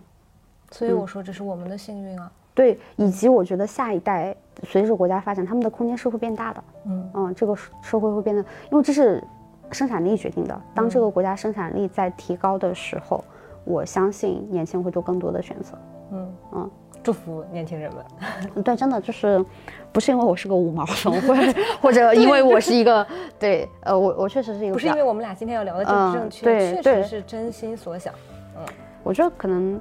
[0.72, 2.32] 所以我说这是我们的幸运啊。
[2.54, 9.24] 对，以及我觉得下一代随着国家发展，他们的空间是会变大的，嗯嗯，这个社会会变得，因为这是
[9.72, 10.62] 生产力决定的。
[10.74, 13.24] 当这个国家生产力在提高的时候，
[13.64, 15.78] 我相信年轻人会做更多的选择，
[16.12, 16.72] 嗯嗯。
[17.04, 18.06] 祝福年轻人们。
[18.64, 19.44] 对，真的就是，
[19.92, 21.42] 不是因为我是个五毛怂，或者
[21.82, 23.06] 或者因为我是一个，
[23.40, 28.14] 对，呃，我我确实是一个，不是因为我们俩今天要聊的政治正确，确实是真心所想。
[28.58, 28.66] 嗯，
[29.04, 29.80] 我觉得可能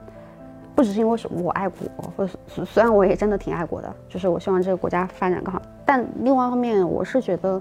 [0.74, 1.78] 不只是因为是我爱国，
[2.16, 2.32] 或者
[2.64, 5.60] 虽然我也真的挺爱国的，就是我希望这个国家发展更好。
[5.84, 7.60] 但另外一方面，我是觉得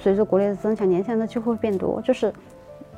[0.00, 2.32] 随着国内的增强，年轻人的机会会变多，就是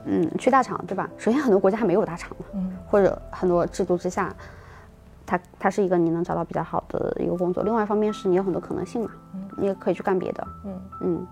[0.04, 1.10] 嗯，去大厂，对吧？
[1.16, 4.32] 首先很多国家还没有大厂嘛，嗯，或者很多制度之下。
[5.28, 9.10] 它它是一个你能找到比较好的一个工作，另外一方面是你有很多可能性嘛，
[9.58, 10.80] 你也可以去干别的，嗯。
[11.02, 11.26] 嗯，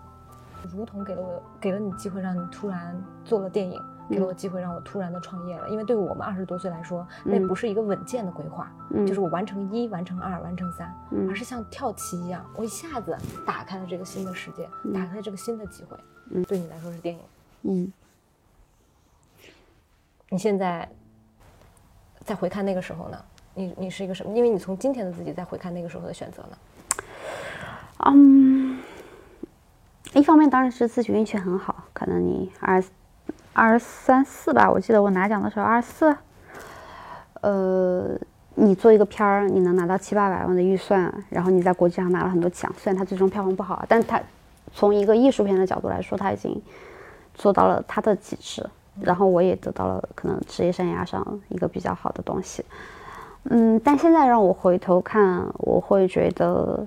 [0.74, 3.80] 如同给了我给了你机会，让你突然做了电影，
[4.10, 8.70] 给了我机会让我突然的创业了，因为对于我们二十多岁来说，那不是一个稳健的规划，
[9.06, 10.94] 就是我完成一，完成二，完成三，
[11.30, 15.96] 而是像跳棋一样，我一下子打开了这个新的世界，打开了这个新的机会，
[16.32, 17.20] 嗯，对你来说是电影，
[17.62, 17.92] 嗯，
[20.28, 20.86] 你现在
[22.24, 23.18] 再回看那个时候呢？
[23.56, 24.36] 你你是一个什么？
[24.36, 26.56] 因为你从今天的自己再回看那个时候的选择呢？
[28.04, 28.78] 嗯，
[30.12, 32.84] 一方面当然是自己运气很好，可能你二
[33.54, 36.16] 二十三四吧，我记得我拿奖的时候二十四。
[37.40, 38.18] 呃，
[38.56, 44.20] 你做一个片儿，你能拿到七八百万的预算，然后你在国际上拿了很多奖，虽然它最终票房不好，但它
[44.74, 46.60] 从一个艺术片的角度来说，它已经
[47.34, 48.68] 做到了它的极致。
[49.00, 52.64] 然后我也得到了可能职业生涯上一个比较好的东西。
[53.48, 56.84] 嗯，但现在让我回头看，我会觉得，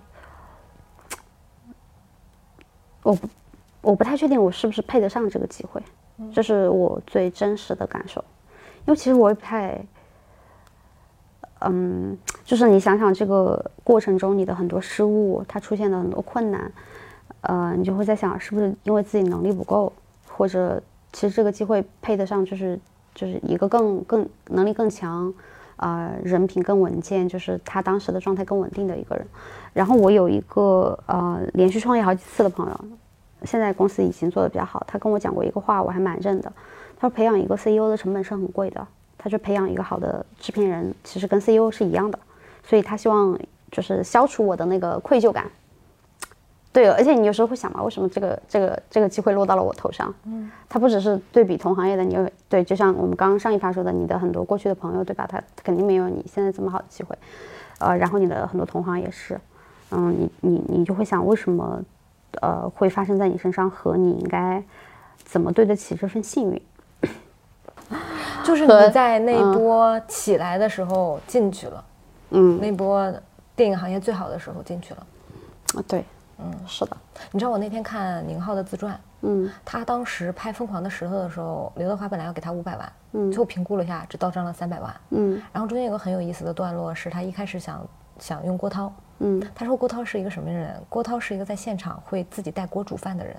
[3.02, 3.30] 我不，
[3.82, 5.82] 我不太确定我是不是配得上这个机会，
[6.34, 8.22] 这是我最真实的感受。
[8.86, 9.82] 因为其实我也不太，
[11.62, 16.70] 嗯，就是你想想这个过程中你的很多失误，它出现的很多困难，
[17.42, 19.94] 呃，你就会在想是不是因为自己能力不够，
[20.28, 20.82] 或者
[21.14, 22.78] 其实这个机会配得上，就是
[23.16, 25.34] 就是一个更更能力更强。
[25.80, 29.26] 呃，人品更稳健，就是他当时的状态更稳定的一个人。
[29.74, 32.80] 然后我有一个呃连续创业好几次的朋友，
[33.46, 34.84] 现在公司已经做的比较好。
[34.86, 36.52] 他跟我讲过一个话，我还蛮认的。
[37.00, 38.86] 他说培养一个 CEO 的成本是很贵的，
[39.18, 42.20] 他说培养一个好的制片人其实跟 CEO 是一样的，
[42.64, 43.40] 所以他希望
[43.72, 45.46] 就是消除我的那个愧疚感。
[46.72, 50.14] 对，而且你有时候会想嘛，为什么这个这个这个机会落到了我头上？
[50.26, 55.26] 嗯，它不只是对比同行业的，你有对，就像我们刚刚上一发说的，你的很多过去的朋友，对吧？
[55.28, 57.18] 他肯定没有你现在这么好的机会，
[57.80, 59.40] 呃，然后你的很多同行也是，
[59.90, 61.82] 嗯，你你你就会想，为什么
[62.42, 64.64] 呃会发生在你身上，和你应该
[65.26, 66.62] 怎么对得起这份幸运？
[68.44, 71.84] 就是你在那波起来的时候进去了，
[72.30, 73.12] 嗯，那波
[73.56, 75.08] 电影行业最好的时候进去了，
[75.74, 76.06] 啊，对。
[76.42, 76.98] 嗯，是的。
[77.32, 84.96] 你知道我那天看宁浩的自传，嗯他当时拍《疯狂的石头》的时候，刘德华本来要给他五百万，嗯最后评估了一下，只到账了三百万。
[85.10, 87.86] 嗯然后中间有个很有意思的段落，是他一开始想
[88.20, 90.82] 想用郭涛，嗯他说郭涛是一个什么人？
[90.88, 93.36] 郭涛是一个在现场会自己带锅煮饭的人，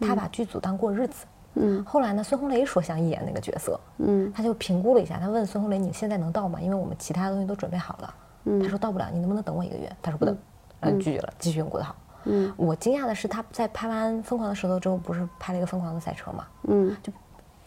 [0.00, 1.26] 他把剧组当过日子。
[1.56, 6.60] 嗯后来呢，孙红雷说想演那个角色，嗯他就评估了一下，他问孙红雷：“你现在能到吗？
[6.60, 8.14] 因为我们其他东西都准备好了。”
[8.46, 10.36] 嗯他说：“到不了，你能不能等我一个月？”他说：“不等。”
[10.80, 11.94] 然后拒绝了，继续用郭涛。
[12.24, 16.46] 嗯我惊讶的是，他在拍完《疯狂的石头》之后，不是拍了一个《疯狂的赛车》吗？
[16.62, 16.96] 嗯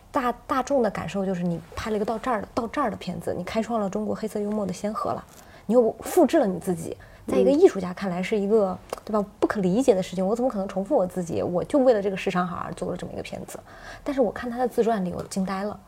[0.09, 5.23] 大大众的感受就是，你拍了一个到这儿的到这儿的片子，你开创了中国黑色幽默的先河了，
[5.67, 10.25] 你又复制了你自己，在一个艺术家看来是一个对吧不可理解的事情。
[10.25, 11.43] 我怎么可能重复我自己？
[11.43, 13.59] 我就为了这个市场好而做了这么一个片子。
[14.03, 15.79] 但是我看他的自传里，我惊呆了，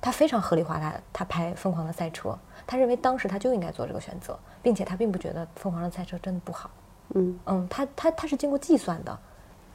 [0.00, 2.30] 他非常合理化他他拍《疯狂的赛车》，
[2.66, 6.68] 他认为当时他就应该做这个选择，并且他并不觉得《疯狂的赛车》真的不好。
[7.14, 9.18] 嗯嗯，他他他是经过计算的，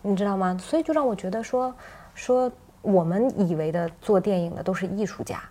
[0.02, 0.58] 你知道吗？
[0.62, 1.74] 所以就让我觉得说
[2.14, 5.42] 说我们以为的做电影的都是艺术家，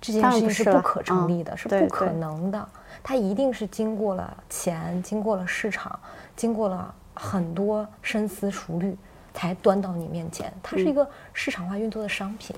[0.00, 2.68] 这件事情是不可成嗯立的，是对不可能的。
[3.02, 5.98] 他一定是经过了钱，经过了市场，
[6.36, 8.96] 经过了很多深思熟虑，
[9.32, 10.52] 才端到你面前。
[10.62, 12.54] 它是一个市场化运作的商品。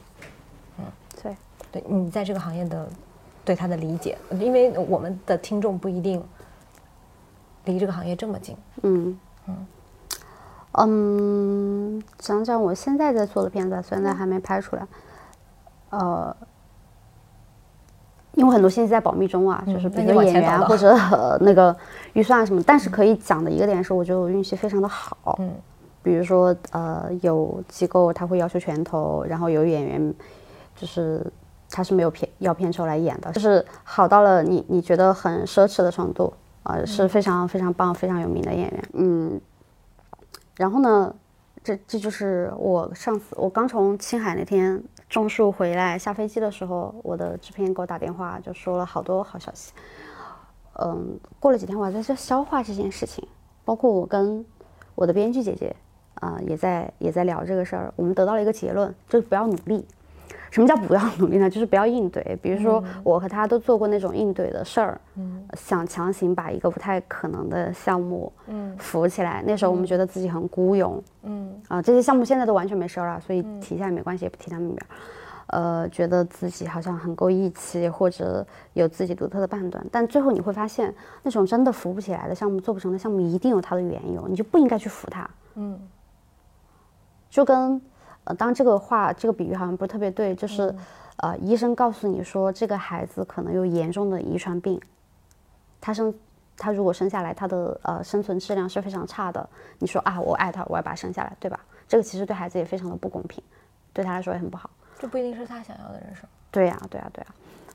[0.79, 0.85] 嗯
[1.23, 1.37] 对，
[1.71, 2.89] 对你在这个行业的
[3.45, 6.23] 对它的理解，因为我们的听众不一定
[7.65, 8.57] 离这个行业这么近。
[8.83, 9.19] 嗯
[10.79, 14.87] 嗯，讲讲我现在在做的片子，虽然还没拍出来，
[15.91, 16.35] 呃，
[18.33, 21.77] 因为很多信息在保密中啊，就是比如演员或者、呃、那个
[22.15, 25.37] 预算啊什么，但是可以讲的一个点是，我觉得我运气非常的好。
[25.41, 25.53] 嗯
[26.05, 30.13] 比如说呃，有机构他会要求全投，然后有演员
[30.75, 31.25] 就是
[31.71, 36.33] 他是没有片要片酬来演的，就是好到了你你觉得很奢侈的程度，
[36.65, 39.41] 呃，是非常非常棒、非常有名的演员，嗯。
[40.57, 41.15] 然后呢，
[41.65, 49.73] 这这就是我上次我刚从青海那天种树回来，下飞机的时候，我的制片给我打电话，就说了好多好消息。
[50.75, 53.27] 嗯，过了几天我还在这消化这件事情，
[53.65, 54.45] 包括我跟
[54.95, 55.75] 我的编剧姐姐
[56.15, 57.93] 啊、也在也在聊这个事儿。
[57.97, 59.85] 我们得到了一个结论，就是不要努力。
[60.51, 61.49] 什么叫不要努力呢？
[61.49, 62.39] 就是不要应对。
[62.43, 69.43] 比如说，我和他都做过那种应对的事儿，嗯想强行把一个不太可能的项目嗯扶起来。
[69.47, 74.87] 那时候我们觉得自己很孤勇嗯啊、这些项目现在都完全没事儿了，所以提一下也没关系，也不提他们名儿。
[75.49, 85.29] 呃，觉得自己好像很够义气，或者有自己独特的判断，但最后你会发现，那种真的扶不起来的项目、做不成的项目，一定有它的缘由，你就不应该去扶它。
[85.57, 85.79] 嗯
[87.29, 87.81] 就跟
[88.25, 90.75] 呃，当这个话这个比喻好像不是特别对，就是、
[91.17, 94.81] 呃，医生告诉你说这个孩子可能有严重的遗传病，
[95.81, 96.15] 他生
[96.57, 101.59] 他如果生下来他的呃生存质量是非常差的，你说啊我爱他，我要把他生下来，对吧？
[101.89, 103.43] 这个其实对孩子也非常的不公平，
[103.93, 104.71] 对他来说也很不好。
[104.99, 106.25] 这不一定是他想要的人生。
[106.51, 107.27] 对呀、对呀、对呀、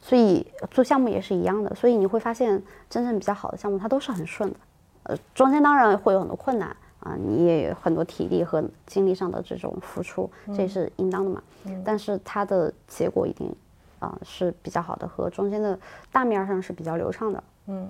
[0.02, 4.60] 所以做项目也是一样的，所以你会发现真正比较好的项目它都是很顺的，
[5.04, 6.74] 呃，中间当然会有很多困难
[7.08, 11.42] 啊，你也有很多体力和精力上的这种付出，这也是应当的嘛。
[11.86, 13.54] 但是它的结果一定
[14.00, 15.78] 啊、是比较好的，和中间的
[16.12, 17.44] 大面儿上是比较流畅的。
[17.68, 17.90] 嗯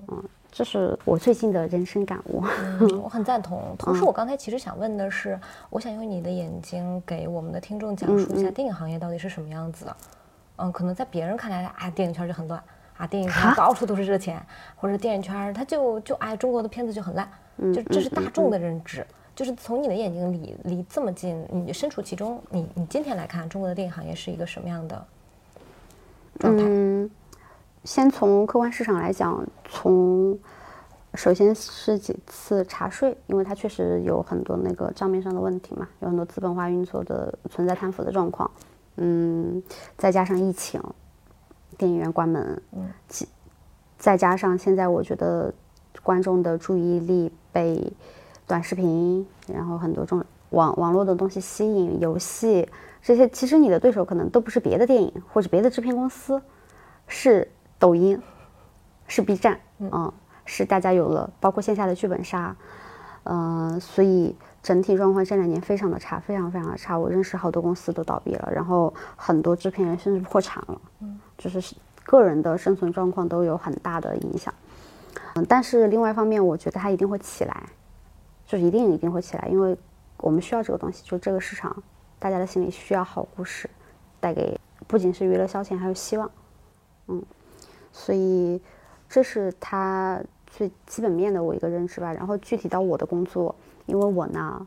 [0.50, 2.42] 这是我最近的人生感悟。
[2.80, 3.76] 嗯， 我很赞同。
[3.78, 9.96] 同时，我刚才其实想问的是，我想用你的眼睛给我们的听众讲述一下电影行业到底是什么样子的。
[10.56, 12.60] 嗯，可能在别人看来啊，电影圈就很乱
[12.98, 14.44] 啊，电影圈到处都是热钱，
[14.76, 17.26] 或者电影圈它就就哎，中国的片子就很烂，
[17.72, 19.06] 就这是大众的认知。
[19.34, 25.06] 就是从你的眼睛里离这么近，你身处其中，你你今天来看中国的电影行业是一个什么样的
[26.40, 26.64] 状态？
[26.66, 27.08] 嗯，
[27.84, 30.36] 先从客观市场来讲，从
[31.14, 38.50] 首先是几次查税，因为它确实有很多那个账面上的问题嘛，有很多资本化运作的存在贪腐的状况。
[38.96, 39.62] 嗯，
[39.96, 40.82] 再加上疫情，
[41.78, 43.26] 电影院关门，嗯，其
[43.96, 45.54] 再加上现在我觉得
[46.02, 47.90] 观众的注意力被
[48.46, 52.68] 短视频，然后很多种网网络的东西吸引，游戏
[53.00, 56.42] 这些，其实你的对手可能都不是别的电影或者别的制片公司，
[57.06, 58.20] 是抖音，
[59.06, 60.12] 是 B 站，嗯，
[60.44, 62.56] 是大家有了包括线下的剧本杀，
[63.24, 66.98] 嗯、所以整体状况这两年非常的差，非常非常的差。
[66.98, 74.52] 我认识好多公司都倒闭了，然后很多制片人甚至破产了，嗯，就是个人的生存状况都有很大的影响。
[75.34, 77.68] 嗯，但是另外一方面，我觉得它一定会起来，
[78.46, 79.76] 就是一定一定会起来，因为
[80.18, 81.82] 我们需要这个东西，就这个市场，
[82.18, 83.68] 大家的心里需要好故事，
[84.20, 86.30] 带给不仅是娱乐消遣，还有希望。
[87.06, 87.22] 嗯，
[87.92, 88.60] 所以
[89.08, 92.12] 这是它最基本面的我一个认知吧。
[92.12, 93.54] 然后具体到我的工作，
[93.88, 94.66] 因为我呢，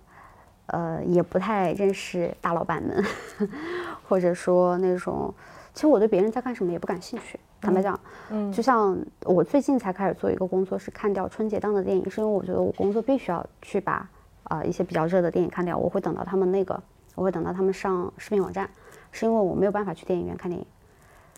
[0.66, 3.02] 呃，也不太认识大老板们，
[4.10, 5.34] 或者说那种，
[5.74, 7.40] 其实我对别人在干什么也不感兴趣。
[7.62, 7.98] 坦白讲，
[8.32, 14.10] 嗯就像我最近才开始做一个工作，是看掉春节档的电影，是因为我觉得我工作必须要去把
[14.46, 16.82] 啊、一些比较热的电影看掉，我会等到他们那个，
[17.16, 18.70] 我会等到他们上视频网站，
[19.12, 20.66] 是因为我没有办法去电影院看电影。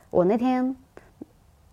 [0.09, 0.75] 我那天，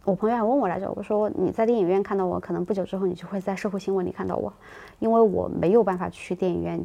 [0.05, 4.53] 我朋友还问我来着，我说你在电影院看到我，可能不久之后你就会在社会新闻里看到我，
[4.99, 6.85] 因为我没有办法去电影院。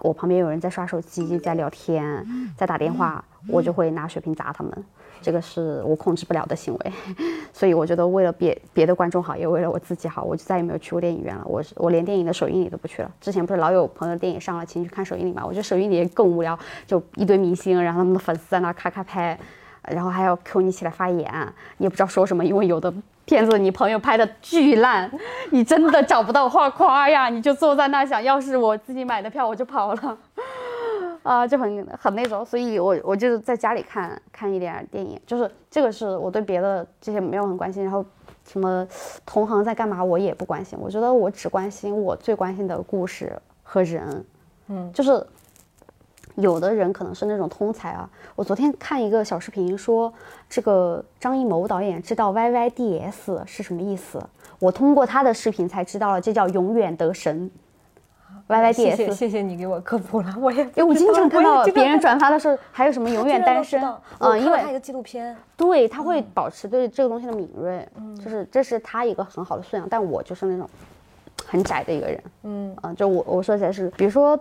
[0.00, 4.84] 我旁边有人在刷手机，在聊天，在打电话，我就会拿水瓶砸他们，
[5.22, 6.92] 这个是我控制不了的行为。
[7.50, 11.42] 所以我觉得为了别别的观众好，也为了我自己好，我就再也没有去过电影院了。
[11.46, 13.10] 我是我连电影的首映礼都不去了。
[13.22, 15.42] 之前不是老有朋友电影上了，请你去看首映礼嘛？
[15.46, 19.38] 我觉得首映礼更无聊，就一堆明星，然后他们的粉丝在那咔咔拍，
[19.86, 22.92] 然后还要 Q 你起来发言，你也不知道说什么，因为有的
[23.24, 25.10] 片子你朋友拍的巨烂，
[25.50, 30.18] 你真的找不到话夸呀，你就坐在那想，要是我自己买的票，我就跑了。
[31.22, 38.04] 啊、就很很那种，所以我我就在家里看看一点电影，就是这个是我对别的这些没有很关心，然后
[38.44, 38.86] 什么
[39.24, 44.24] 同行在干嘛我也不关心，我觉得我只关心我最关心的故事和人，
[44.68, 45.26] 嗯，就是
[46.36, 50.12] 有的人可能是那种通才啊，我昨天看一个小视频说
[50.48, 54.22] 这个张艺谋导演知道 YYDS 是什么意思，
[54.58, 57.50] 我通过他的视频才知道了，这叫永远得神。
[58.48, 63.82] YYDS 谢谢谢谢你给我科普了， 我也因为我经常看到别人转转发的时候，还有什么永远单身，
[64.20, 68.14] 嗯，因为他一个纪录片，对他会保持对这个东西的敏锐，嗯。
[68.20, 69.88] 就是这是他一个很好的素养。
[69.88, 70.68] 但我就是那种
[71.46, 74.38] 很窄的一个人，嗯，啊，就我我说起来是，比如说我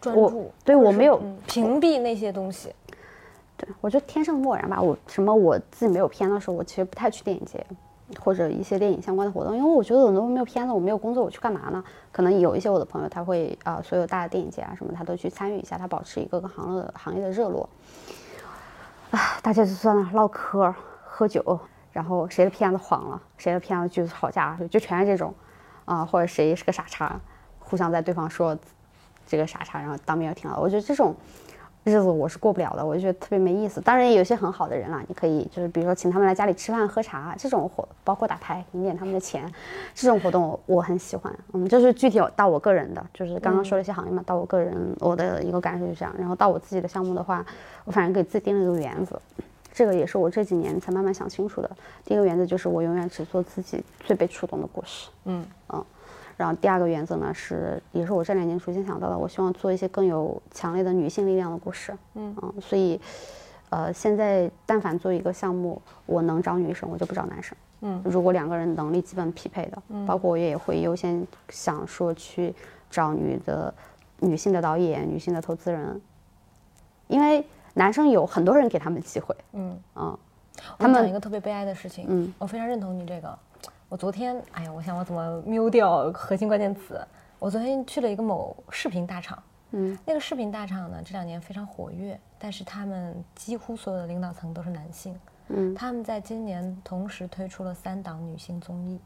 [0.00, 2.72] 专注，对我没有，嗯屏蔽那些东西，
[3.56, 4.80] 对我觉得天生漠然吧。
[4.80, 7.64] 我什么我自己没有片的时候，我其实不太去电影节
[8.20, 11.82] 或者一些电影相关的活动，因为我觉得很多没有片子，我没有工作，我去干嘛呢？
[12.12, 17.66] 可能有一些我的朋友他会啊、所有大的电影节啊什么，他都去参与一下，他保持一个个行业的行业的热络。
[19.10, 21.58] 啊，大家就算了，唠嗑、喝酒，
[21.92, 25.32] 然后谁的片子黄了，谁的片子就是吵架，就全是这种，
[25.84, 27.20] 啊、或者谁是个傻叉，
[27.58, 28.56] 互相在对方说
[29.26, 30.62] 这个傻叉，然后当面又挺好的。
[30.62, 31.14] 我觉得这种
[31.84, 33.80] 日子我是过不了的，我就觉得特别没意思。
[33.80, 39.50] 当然也有一些很好的人啦，你可以就是比如说请他们来家里吃饭喝茶这种活，包括打牌赢点他们的钱，
[39.94, 41.30] 这种活动我我很喜欢。
[41.52, 46.14] 嗯，就是具体到我个人的，就是刚刚说了一些行业嘛，到我个人我的一个感受就这样。
[46.18, 47.44] 然后到我自己的项目的话，
[47.84, 49.20] 我反正给自己定了一个原则。
[49.74, 51.68] 这个也是我这几年才慢慢想清楚的。
[52.04, 55.10] 第一个原则就是我永远只做自己最被触动的故事。
[55.24, 55.44] 嗯
[56.36, 61.96] 然后第二个原则呢是，也是我这两年逐渐想到的，我希望做一些更有强烈的女性力量的故事。
[62.14, 63.00] 嗯所以，
[63.70, 67.56] 呃，现在但凡做一个项目，我能找女生，我就不找男生。
[67.82, 72.52] 嗯如果两个人能力基本匹配的，包括我也会优先想说去
[72.90, 73.72] 找女的
[74.18, 76.00] 女性的导演、女性的投资人，
[77.06, 77.44] 因为
[77.74, 79.36] 男生有很多人给他们机会。
[79.52, 80.18] 嗯，嗯，
[80.78, 83.38] 我讲一个特别悲哀的事情，嗯，我非常认同你这个。
[83.88, 86.98] 我昨天，哎呀，我想我怎么瞄掉核心关键词？
[87.38, 89.40] 我昨天去了一个某视频大厂，
[89.72, 95.14] 嗯，那个视频大厂呢这两年非常活跃，但是他们几乎所有的领导层都是男性，
[95.48, 98.98] 嗯，他们在今年同时推出了三档女性综艺，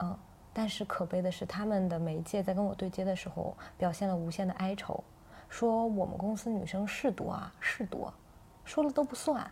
[0.00, 0.16] 嗯，
[0.52, 5.02] 但是可悲的是，他们的媒介在跟我对接的时候表现了无限的哀愁，
[5.50, 8.10] 说我们公司女生是多啊，是多，
[8.64, 9.50] 说了都不算。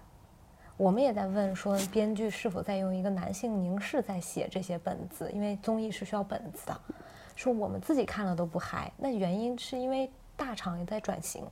[0.77, 6.81] 我们也在问说，编剧是否在用一个男性凝视在写这些本子，因为综艺是需要本子的。
[7.35, 11.45] 说我们自己看了都不嗨，那原因是因为大厂也在转型，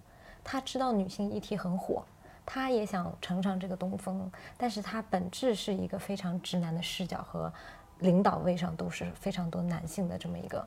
[0.45, 2.05] 他知道女性议题很火，
[2.45, 7.53] 他也想乘上这个东风，但是他本质是一个非常直男的视角和
[7.99, 10.65] 领导位上都是非常多男性的这么一个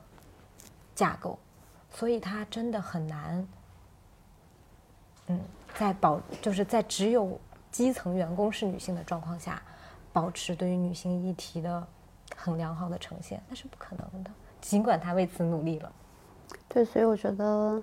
[0.94, 1.38] 架构，
[1.90, 3.46] 所以他真的很难，
[5.30, 5.40] 嗯，
[5.74, 7.38] 在保就是在只有
[7.70, 9.62] 基层员工是女性的状况下，
[10.12, 11.86] 保持对于女性议题的
[12.36, 14.30] 很良好的呈现，那是不可能的。
[14.60, 15.92] 尽管他为此努力了，
[16.68, 17.82] 对，所以我觉得，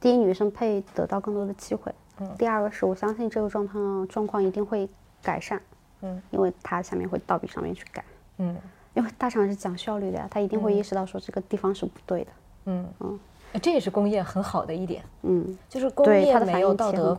[0.00, 1.92] 第一，女生配得到更多的机会。
[2.20, 4.88] 嗯第二个是我相信这个状况状况一定会
[5.20, 5.60] 改善。
[6.02, 8.04] 嗯，因为它下面会倒逼上面去改。
[8.38, 8.56] 嗯
[8.94, 12.30] 因为大厂是讲效率的呀，他一定会意识到说这个地方是不对的。
[12.66, 13.18] 嗯嗯呃
[13.60, 17.16] 这也是工业很好的一点，嗯，就是工，业没它的反应有道德。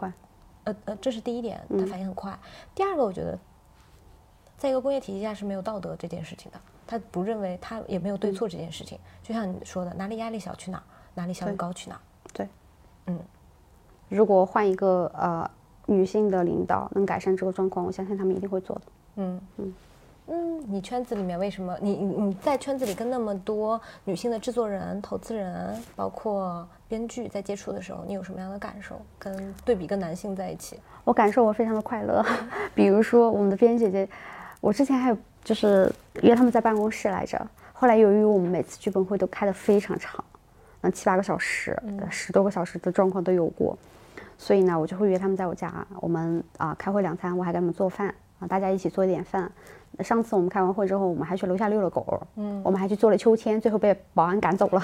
[0.66, 2.38] 呃呃，这是第一点，它嗯反应很快。
[2.74, 3.38] 第二个，我觉得，
[4.58, 8.98] 在一个工业体系下是没有道德这件事情的，他不认为他也没有对错这件事情。
[9.22, 10.84] 就像你说的，哪里压力小去哪儿，
[11.14, 12.02] 哪里效率高去哪儿。
[12.34, 12.50] 对，
[13.06, 13.20] 嗯，
[14.10, 15.48] 如果换一个呃
[15.86, 18.82] 女性的领导能改善这个状况，我相信他们一定会做的。
[19.18, 19.74] 嗯嗯，嗯，
[20.68, 29.00] 你圈子里面为什么你你你在圈子里跟那么多女性的制作人、投资人，包括编剧在接触的时候，你有什么样的感受？
[29.20, 32.26] 跟对比跟男性在一起，我感受我非常的快乐。
[32.74, 34.10] 比如说我们的编姐姐，
[34.62, 35.92] 我之前还有就是
[36.24, 40.24] 约他们在办公室来着，后来由于我们每次剧本会都开得非常长，
[40.82, 43.78] 那，七八个小时、十多个小时的状况都有过，
[44.40, 48.08] 所以呢，我就会约他们在我家，我们啊开会两餐，我还给他们做饭
[48.40, 49.52] 啊，大家一起做一点饭。
[50.04, 54.82] 上次我们开完会之后，我们还去楼下遛了狗，嗯，我们还去做了秋千，最后被保安赶走了。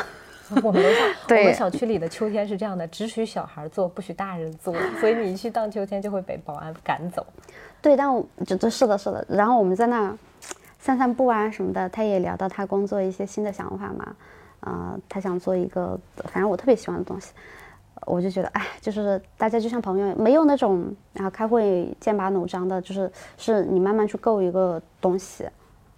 [0.64, 7.26] 我们楼下， 我们小区里的秋千是这样的，只许小孩坐，不许大人坐， 所以你一去荡秋千就会被保安赶走。
[7.82, 9.26] 对，但我觉得是的，是的。
[9.30, 10.18] 然后我们在那儿
[10.78, 14.16] 散散步啊什么的，他也聊到他工作一些新的想法嘛，
[14.60, 17.32] 呃，他想做一个，反正我特别喜欢的东西，
[18.06, 25.48] 我就觉得，哎，就是大家就像朋友，没有那种然后开会剑拔弩张的，就是是你慢慢去够一个东西，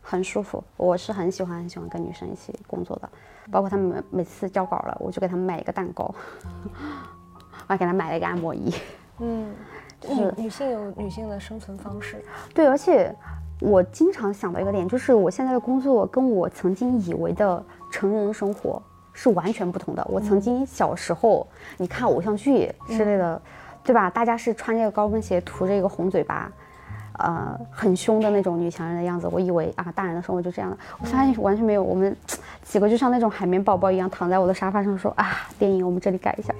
[0.01, 0.63] 很舒服。
[0.77, 3.09] 我是很喜欢很喜欢跟女生一起工作的，
[3.51, 8.73] 包括他们每每次交稿了，我就给他们买一个蛋糕，我 还给他买了一个按摩仪。
[9.19, 9.53] 嗯，
[10.01, 12.21] 就是女性有女性的生存方式。
[12.53, 13.15] 对，而且
[13.61, 18.81] 我经常想到一个点，就是我现在的工作跟我曾经以为的成人生活
[19.13, 20.05] 是完全不同的。
[20.09, 21.47] 我曾经小时候，
[21.77, 23.41] 你看偶像剧之类的，
[23.83, 24.09] 对吧？
[24.09, 26.51] 大家是穿着高跟鞋，涂着一个红嘴巴。
[27.19, 31.83] 呃，很凶的那种女强人的样子，我以为啊，大人的生活就这样的，我发现完全没有。
[31.83, 32.13] 我们
[32.63, 36.51] 几个就像那种海绵宝宝一样，躺在我的沙发上说啊，电影我们这里改一下。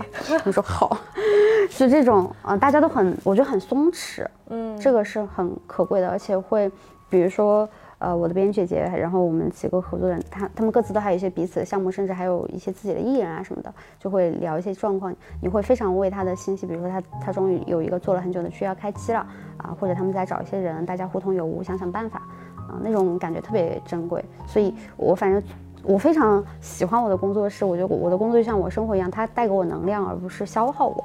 [0.45, 0.95] 我说 好，
[1.76, 6.72] 就这种啊、呃大家都很，我觉得很松弛，嗯，这个是很可贵的，而且会，
[7.10, 7.68] 比如说，
[8.00, 19.20] 呃，我的编剧姐姐，然后我们几个合作人，他他们各自都还有一些彼此的项目，甚至还有一些自己的艺人啊什么的，就会聊一些状况，你会非常为他的信息，比如说他他终于有一个做了很久的剧要开机了
[19.58, 22.20] 啊，或者他们在找一些人，大家互通有无，想想办法
[22.68, 25.41] 啊，那种感觉特别珍贵，所以我反正。
[25.86, 31.04] 我非常喜欢我的工作室，我觉得我的工作就像我生活一样，它带给我能量，而不是消耗我。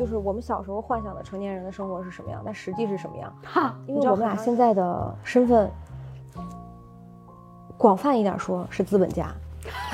[0.00, 3.30] 就是我们小时候幻想的成年人的生活是什么样，但实际是什么样？
[3.44, 5.70] 哈，因为我们俩现在的身份，
[7.76, 9.30] 广泛一点说是资本家，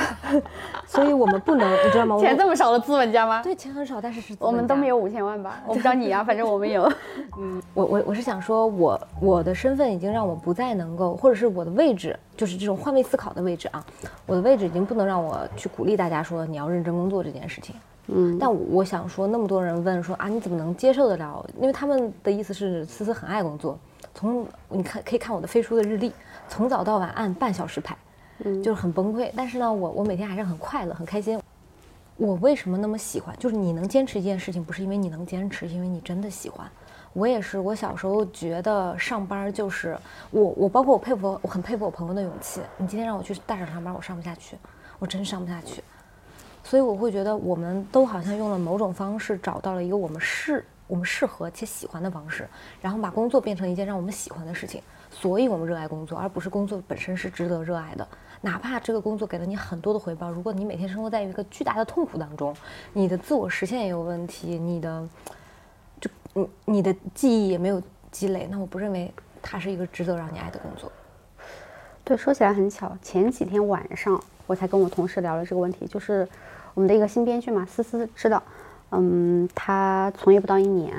[0.86, 2.16] 所以我们不能，你知道吗？
[2.20, 3.42] 钱这么少的资本家吗？
[3.42, 5.60] 对钱很少，但是是我们都没有五千万吧？
[5.66, 6.88] 我不知道你啊， 反正我们有。
[7.36, 13.84] 嗯我我我是想说我，我的身份已经让我不再能够，或者是我的位置，就是这种换位思考的位置啊，
[14.24, 17.74] 我的位置已经不能让我去鼓励大家说你要认真工作这件事情。
[18.08, 21.44] 嗯，但我想说，那么多人问说啊，你怎么能接受得了？
[21.60, 23.78] 因为他们的意思是思思很爱工作，
[24.14, 26.12] 从你看可以看我的飞书的日历，
[26.48, 27.96] 从早到晚按半小时排，
[28.44, 29.30] 嗯就是很崩溃。
[29.34, 31.40] 但是呢，我我每天还是很快乐，很开心。
[32.16, 33.36] 我为什么那么喜欢？
[33.38, 36.66] 就是你能坚持一件事情，不是因为你能坚持，因为你真的喜欢。
[37.12, 39.98] 我也是，我小时候觉得上班就是
[40.30, 42.60] 我，我包括我佩服，我很佩服我朋友的勇气。
[42.76, 44.56] 你今天让我去大厂上班，我上不下去，
[44.98, 45.82] 我真上不下去。
[46.66, 52.44] 所以我会觉得，我们都好像用了某种方式找到了一个我们适、我们适合且喜欢的方式，
[52.82, 54.82] 然后把工作变成一件让我们喜欢的事情。
[55.08, 58.06] 所以我们热爱工作，而不是工作本身是值得热爱的。
[58.40, 62.52] 哪怕这个工作给了你很多的回报，如果你每天生活在一个巨大的痛苦当中，
[62.92, 65.08] 你的自我实现也有问题，你的
[66.00, 70.90] 就你你的记忆也没有积累，那我不认为它是一个值得让你爱的工作。
[72.02, 76.28] 对，说起来很巧，前几天晚上我才跟我同事聊了这个问题，就是
[76.76, 78.42] 我们的一个新编剧嘛，思思知道，
[78.90, 80.94] 嗯，他从业不到一年，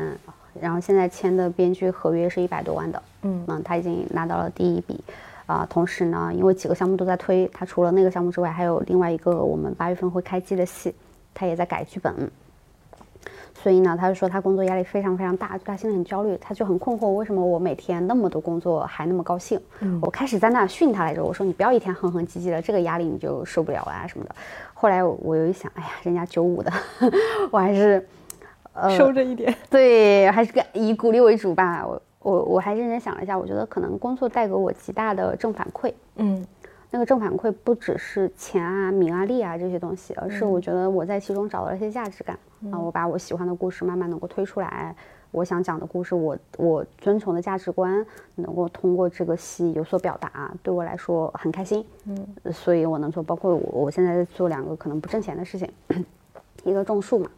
[0.59, 4.99] 然后现在签的编剧合约是一百多万的，嗯嗯，他已经拿到了第一笔，
[5.45, 10.91] 啊、同时呢，因为几个项目都在推，他除了那个项目之外，还有另外一个我们八月份会开机的戏，
[11.31, 12.11] 他也在改剧本。
[13.61, 19.59] 所以呢，他就说他工作压力非常非常大，他现在很焦虑，他就很困惑，为什么我每天那么多工作还那么高兴？
[19.79, 24.35] 嗯我开始在那训他来着，我说你不要一天哼哼唧唧的，这个压力你就受不了啊什么的。
[24.73, 26.71] 后来我我又一想，哎呀，人家九五的，
[27.51, 28.07] 我还是
[28.73, 29.53] 呃收着一点。
[29.69, 31.83] 对，还是个以鼓励为主吧。
[31.85, 35.91] 我我我还认真想了一下，我觉得可能工作带给我极大的正反馈。
[36.17, 36.45] 嗯
[36.89, 42.37] 那个正反馈不只是钱啊、名啊、利啊这些东西，而是我觉得我在其中找到了一些价值感、
[42.71, 42.79] 啊。
[42.79, 44.95] 我把我喜欢的故事慢慢能够推出来，
[45.31, 51.85] 我想讲的故事，我我遵从的价值观能够通过这个戏有所表达，对我来说很开心。
[52.05, 55.69] 嗯，所以我能做，包括我我现在在做两个可能不挣钱的事情，
[56.63, 57.29] 一个种树嘛，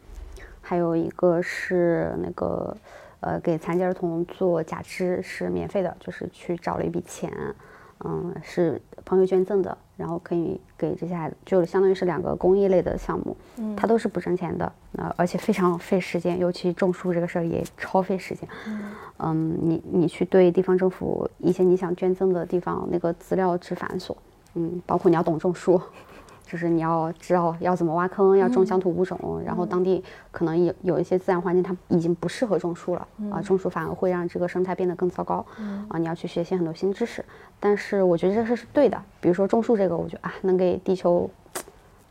[0.60, 2.76] 还有一个是那个
[3.18, 7.32] 呃给残疾儿童做假肢是免费的，就是去找了一笔钱。
[8.04, 13.76] 嗯，是朋友捐赠的，然后可以给这些孩子，就相当于是两个公益类的项目，嗯。
[13.76, 18.48] 它都是不挣钱的，呃，而且非常费时间，尤其种树这个事儿也超费时间。
[19.18, 24.14] 嗯，你你去对地方政府一些你想捐赠的地方，那个资料之繁琐，
[24.54, 25.80] 嗯，包括你要懂种树，
[26.50, 35.46] 就是你要知道要怎么挖坑，要种乡土物种，然后当地可能有有一些自然环境它已经不适合种树了，啊，种树反而会让这个生态变得更糟糕，
[35.86, 37.24] 啊，你要去学习很多新知识，
[37.60, 41.30] 但是我觉得这事是对的，比如说种树这个，我觉得啊，能给地球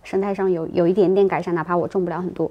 [0.04, 2.50] 生态上有有一点点改善，哪怕我种不了很多。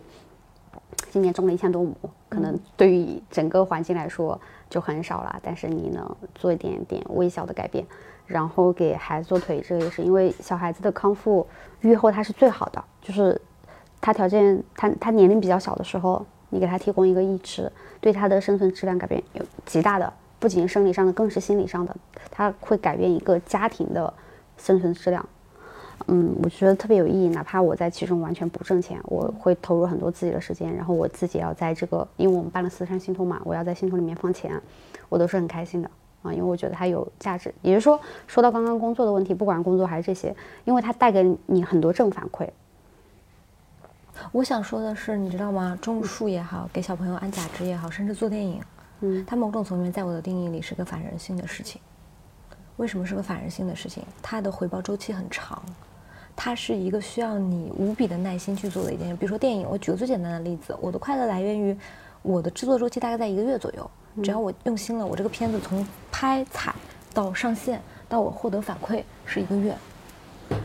[1.11, 1.97] 今年种了一千多亩，
[2.29, 7.83] 可能对于整个环境来说就很少了，但是你能做一点点微小的改变，
[8.27, 11.47] 然后给孩子做腿，这个也是因为小孩子的康复
[11.81, 13.41] 愈后他是最好的，就是
[14.01, 17.71] 他条件他他年龄比较小的时候，你给他提供一个义肢，
[18.01, 21.97] 对他的生存质量改变有极大的，不仅生理上的，更是心理上的，
[22.31, 24.13] 他会改变一个家庭的
[24.57, 25.25] 生存质量。
[26.07, 27.29] 嗯，我觉得特别有意义。
[27.29, 34.53] 哪怕我在其中完全不挣钱，我会投入很多自己的时间，然后我自己要在这个，因为我们办了四川信托嘛，我要在信托里面放钱，
[35.09, 35.91] 我都是很开心的
[36.29, 37.53] 啊，因为我觉得它有价值。
[37.63, 42.49] 也就是说，说到刚刚工作的问题，不管工作还是这些，因为它带给你很多正反馈。
[44.33, 45.79] 我想说的是，你知道吗？
[45.81, 48.61] 种树也好，给小朋友安假肢也好，甚至做电影，
[49.01, 51.81] 嗯，它某种层面在我的定义里是个反人性的事情。
[52.79, 54.05] 为什么是个反人性的事情？
[54.21, 55.63] 它的回报周期很长，
[56.35, 59.15] 它是一个需要你无比的耐心去做的一件事。
[59.15, 61.77] 比如说电影，我举个最简单的例子，我的快乐来源于
[62.23, 63.89] 我的制作周期大概在一个月左右。
[64.23, 66.75] 只要我用心了，我这个片子从拍采
[67.13, 69.77] 到上线到我获得反馈是一个月。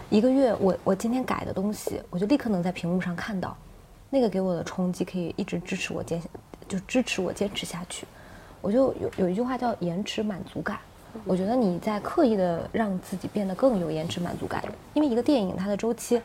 [0.09, 3.55] 一个月我我今天改的东西，我就立刻能在屏幕上看到，
[4.09, 6.21] 那个给我的冲击可以一直支持我坚，
[6.67, 8.05] 就支持我坚持下去。
[8.61, 10.79] 我就有有一句话叫延迟满足感。
[11.25, 16.19] 我觉得你在刻意的让自己变得更有延迟满足感，因为一个电影它的周期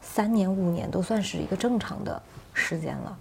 [0.00, 3.16] 三年五年都算是一个正常的时间了，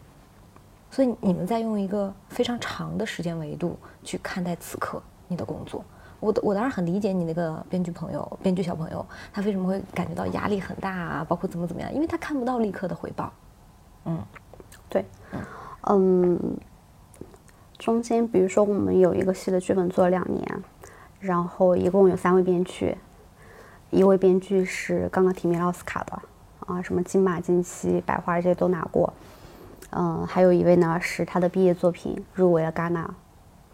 [0.91, 5.83] 所以你们在用一个非常长的时间维度去看待此刻你的工作。
[6.19, 13.33] 我我当然很理解你那个编剧朋友、编剧小朋友，他为什么会感觉到压力很大啊，包括怎么怎么样，因为他看不到立刻的回报。
[14.05, 14.23] 嗯，
[14.87, 15.03] 对，
[15.87, 16.39] 嗯，
[17.79, 20.63] 中间比如说我们有一个戏的剧本做了两年，
[21.19, 22.95] 然后一共有三位编剧，
[23.89, 26.21] 一位编剧是刚刚提名奥斯卡的，
[26.67, 29.11] 啊，什么金马、金鸡、百花这些都拿过，
[29.91, 33.09] 嗯，还有一位呢是他的毕业作品入围了戛纳，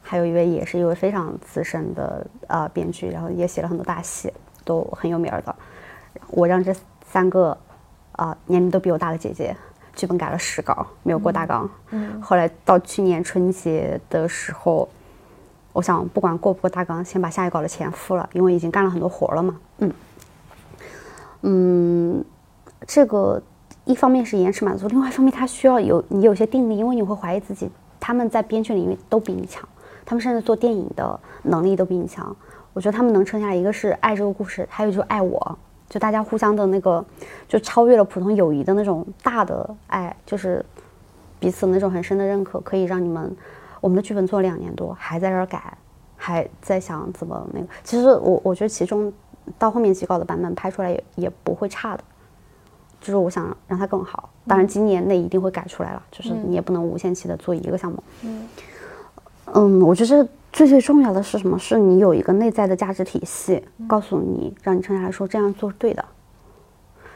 [0.01, 4.33] 还有一位也是一位非常资深的呃编剧，然后也写了很多大戏，
[4.65, 5.55] 都很有名儿的。
[6.29, 7.57] 我让这三个
[8.13, 9.55] 啊、年龄都比我大的姐姐
[9.95, 11.69] 剧本改了十稿，没有过大纲。
[11.91, 14.89] 嗯后来到去年春节的时候，
[15.73, 19.59] 我想不管过不过大纲，先把下一稿的钱付了，因为已经干了很多活了嘛。
[19.77, 19.93] 嗯
[21.43, 22.25] 嗯，
[22.87, 23.39] 这个
[23.87, 27.69] 一方面是延迟满足，另外一方面它需要有你有些定力，因为你会怀疑自己，
[27.99, 29.67] 他们在编剧领域都比你强，
[30.05, 32.35] 他们甚至做电影的能力都比你强。
[32.73, 35.57] 我觉得他们能撑下来，一个是爱这个故事，还有就是爱我，
[35.89, 37.03] 就大家互相的那个，
[37.47, 40.63] 就超越了普通友谊的那种大的爱，就是
[41.39, 43.35] 彼此那种很深的认可，可以让你们，
[43.79, 45.75] 我们的剧本做了两年多，还在这儿改，
[46.15, 47.67] 还在想怎么那个。
[47.83, 49.11] 其实我我觉得其中
[49.57, 52.03] 到后面几稿的版本拍出来也也不会差的，
[53.01, 54.29] 就是我想让它更好。
[54.45, 58.03] 当然今年内一定会改出来了，就是你也不能无限期的做一个项目。
[58.23, 58.47] 嗯
[59.53, 61.57] 嗯，我觉得最最重要的是什么？
[61.57, 66.03] 是你有一个内在的价值体系，告诉你，让你撑下来说这样做是对的。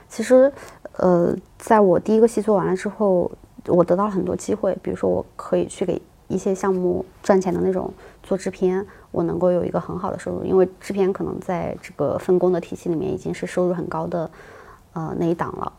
[0.08, 0.52] 其实，
[0.98, 3.32] 呃，在我第一个戏做完了之后，
[3.68, 14.30] 我得到了很多机会，比如说我可以去给一些项目赚钱的那种做制片，我能够有一个很好的收入，因为制片可能在这个分工的体系里面已经是收入很高的，
[14.94, 15.72] 呃那一档了。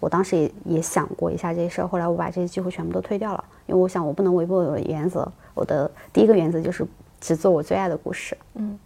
[0.00, 5.26] 我当时也也想过一下这些事儿，后来我把这些机会全部都推掉了，因为我想我不能违背我的原则。
[5.54, 6.86] 我的第一个原则就是
[7.20, 8.36] 只做我最爱的故事。
[8.54, 8.78] 嗯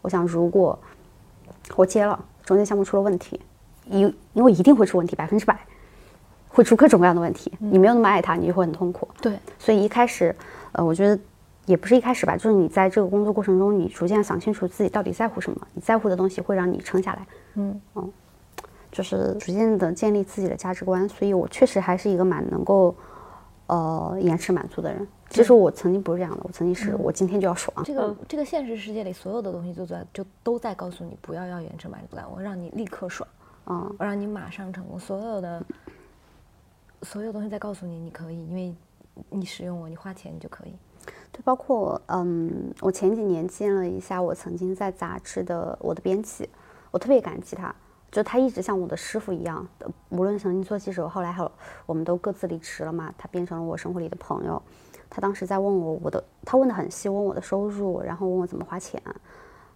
[0.00, 0.78] 我想如果
[1.74, 3.40] 我接了，中间项目出了问题，
[3.86, 5.58] 因因为一定会出问题，百分之百
[6.48, 7.52] 会出各种各样的问题。
[7.58, 9.08] 你没有那么爱他，你就会很痛苦。
[9.20, 10.32] 对，所以一开始，
[10.72, 11.18] 呃，我觉得
[11.66, 17.26] 也不是一开始吧，就是你在这个工作过程中，你逐渐想清楚自己到底在乎什么，你在乎的东西会让你撑下来。
[17.54, 17.80] 嗯
[18.94, 22.94] 就是逐渐的建立自己的价值观，所以我确实还是一个蛮能够，
[23.66, 25.04] 呃，延迟满足的人。
[25.28, 27.84] 其实我曾经不是这样的，我曾经是我今天就要爽。
[27.84, 33.28] 这个这个现实世界里所有的东西都在就都在告诉你不要要延迟满足感，我让你立刻爽，
[33.66, 35.60] 嗯，我让你马上成功，所有的
[37.02, 38.72] 所有东西在告诉你你可以，因为
[39.28, 40.74] 你使用我，你花钱你就可以。
[41.32, 46.48] 对，包括嗯，我前几年见了一下我曾经在杂志的我的编辑，
[46.92, 47.74] 我特别感激他，
[48.14, 49.66] 就他一直像我的师傅一样，
[50.10, 51.44] 无论曾经做记者，后来还
[51.84, 54.62] 我们都各自离职了嘛，他变成了我生活里的朋友。
[55.10, 59.02] 他当时在问我我的，他问的很细，问我的收入，然后问我怎么花钱，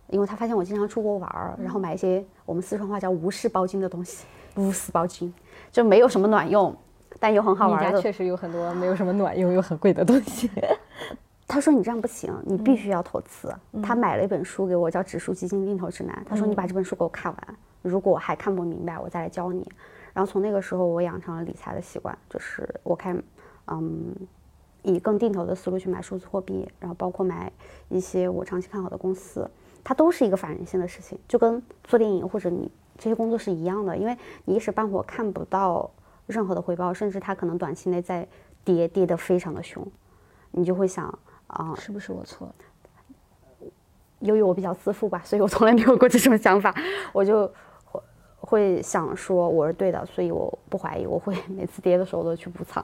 [0.06, 4.24] 因为他发现我经常出国玩儿，然后买一些我们四川话叫无事包金的东西，
[4.54, 5.34] 无事包金
[5.72, 6.72] 就没有什么卵用，
[7.18, 8.00] 但又很好玩的。
[8.00, 10.48] 确实有很多没有什么卵用又很贵的东西。
[11.48, 16.14] 他说：“你这样不行，你必须要投资。”他买了一本书给我，叫《指数基金定投指南》。
[16.28, 19.66] 他说：“你把这本书给我看完，如果我还看不明白，我再来教你。”
[20.14, 23.22] 然后从那个时候，我养成了理财的习惯，就是我看，
[23.66, 24.14] 嗯，
[24.82, 27.52] 以更定投的思路去买数字货币，然后包括买
[27.88, 29.48] 一些我长期看好的公司，
[29.84, 35.88] 它都是一个反人性的事情，就跟做电影或者你这些工作是一样的，因为你一时半会看不到
[36.26, 38.26] 任何的回报，甚至它可能短期内在
[38.64, 39.86] 跌，跌得非常的凶，
[40.50, 41.16] 你就会想。
[41.48, 42.54] 啊，是不是我错了？
[44.18, 46.74] 由于我比较自负吧，所以我从来没有过这种想法，
[47.10, 47.50] 我就
[48.48, 52.82] 会想说我是对的，所以我不怀疑，我会每次跌的时候都去补仓，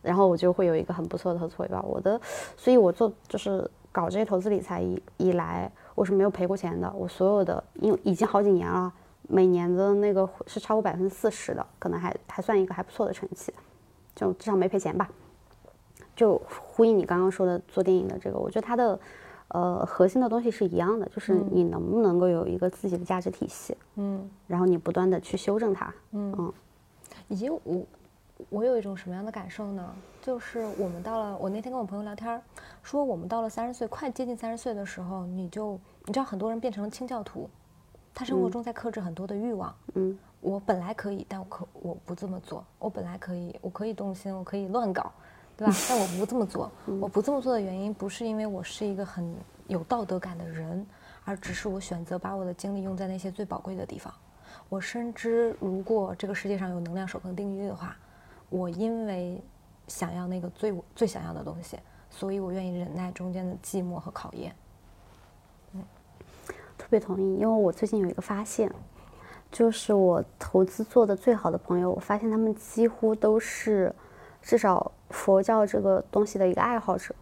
[0.00, 1.82] 然后我就会有一个很不错的投资回报。
[1.82, 2.18] 我的，
[2.56, 6.90] 所以我做就是搞这些投资理财以以来，我是没有赔过钱的。
[6.96, 8.90] 我所有的，因为已经好几年了，
[9.28, 13.52] 每年的那个是超过百分之四十的，可能还还算一个还不错的成绩，
[14.14, 15.06] 就至少没赔钱吧。
[16.16, 18.98] 就呼应你刚刚说的做电影的这个，我觉得它的，
[19.52, 26.34] 呃，核心的东西是一样的，就是你能不能够有一个自己的价值体系，嗯，然后你不断的去修正它，嗯。
[26.38, 26.52] 嗯，
[27.28, 27.60] 以及我，
[28.48, 29.94] 我有一种什么样的感受呢？
[30.22, 32.40] 就是我们到了，我那天跟我朋友聊天，
[32.82, 37.50] 说我们到了三十岁，快接近三十岁的时候，你就你知道很多人变成了清教徒，
[38.14, 45.12] 他生活中在克制很多的欲望，嗯，我本来可以，但我可我不这么做，我本来可以，我可以动心，我可以乱搞。
[45.62, 45.76] 对吧？
[45.88, 49.34] 但我不这么做，我不这么做的原因不是因为我是一个很
[49.68, 50.84] 有道德感的人，
[51.24, 54.12] 而只是我选择把我的精力用在那些最宝贵的地方。
[54.68, 57.96] 我深知，如果这个世界上有能量守恒定律的话，
[58.50, 59.40] 我因为
[59.86, 61.78] 想要那个最最想要的东西，
[62.10, 64.54] 所以我愿意忍耐中间的寂寞和考验。
[65.74, 65.82] 嗯，
[66.76, 68.70] 特别同意，因为我最近有一个发现，
[69.50, 73.94] 就是我投资做的最好的朋友，我发现他们几乎都是
[74.42, 74.92] 至少。
[75.12, 77.14] 佛教这个东西的一个爱好者，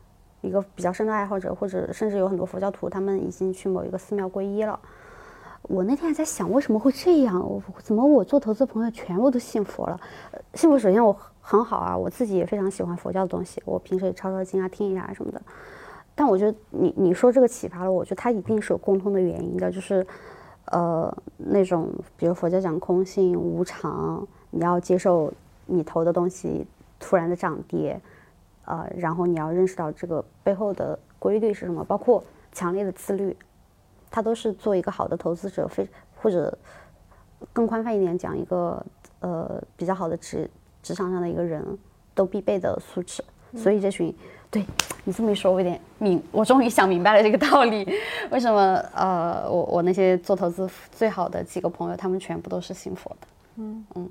[0.43, 4.79] 一个比较深的爱好者，或者甚至有很多佛教徒，他们已经去某一个寺庙皈依了。
[5.63, 7.41] 我那天还在想，为什么会这样？
[7.41, 10.01] 我怎么我做投资朋友全部都信佛了？
[10.55, 15.43] 信佛首先我很好啊，我自己也非常喜欢佛教的东西，我平时也抄抄经啊，听一下什么的。
[16.15, 20.07] 但我觉得你你说这个启发了我，觉得它一定是有共通的原因的，就是
[20.67, 25.33] 呃那种比如佛教讲空性无常，你要接受
[25.67, 26.65] 你投的东西。
[27.01, 28.01] 突然的涨跌，
[28.67, 32.23] 呃，然后你要认识到这个背后的规律是什么，包括
[32.53, 33.37] 强烈的自律，
[34.11, 36.57] 它都是做一个好的投资者非或者
[37.53, 38.85] 更宽泛一点讲一个
[39.21, 40.49] 呃比较好的职
[40.83, 41.67] 职场上的一个人
[42.15, 43.25] 都必备的素质。
[43.57, 44.15] 所以这群
[44.49, 44.65] 对
[45.03, 47.85] 你这么一说，我有点明，我终于想明白了这个道理，
[48.31, 53.27] 为什么呃我我那些做投资最好的几个朋友，他们全部都是信佛的。
[53.57, 54.11] 嗯嗯。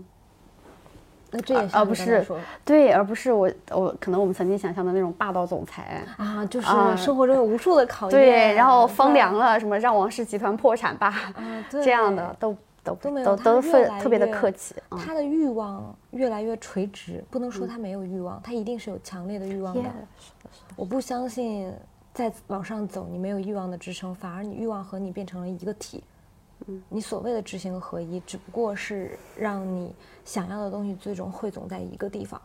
[1.31, 2.25] 那这也而不是
[2.65, 6.67] 对，而不是我我可能我们曾经想象的那种霸道总裁啊，就是
[6.97, 11.33] 生活中有无数的考验，对，然后风凉了，什么让王氏集团破产吧，
[11.69, 13.61] 这样的都都都没有，都
[13.99, 14.73] 特别的客气。
[14.97, 19.83] 他的欲望越来越垂直，不能说他没有欲望，他一定是有强烈的欲望的。
[20.75, 21.71] 我不相信
[22.13, 26.03] 再往上走，你没有欲望的支撑，反而你欲望和你变成了一个体。
[26.67, 29.95] 嗯你所谓的知行合一，只不过是让你
[30.29, 32.39] 想要的东西最终汇总在一个地方，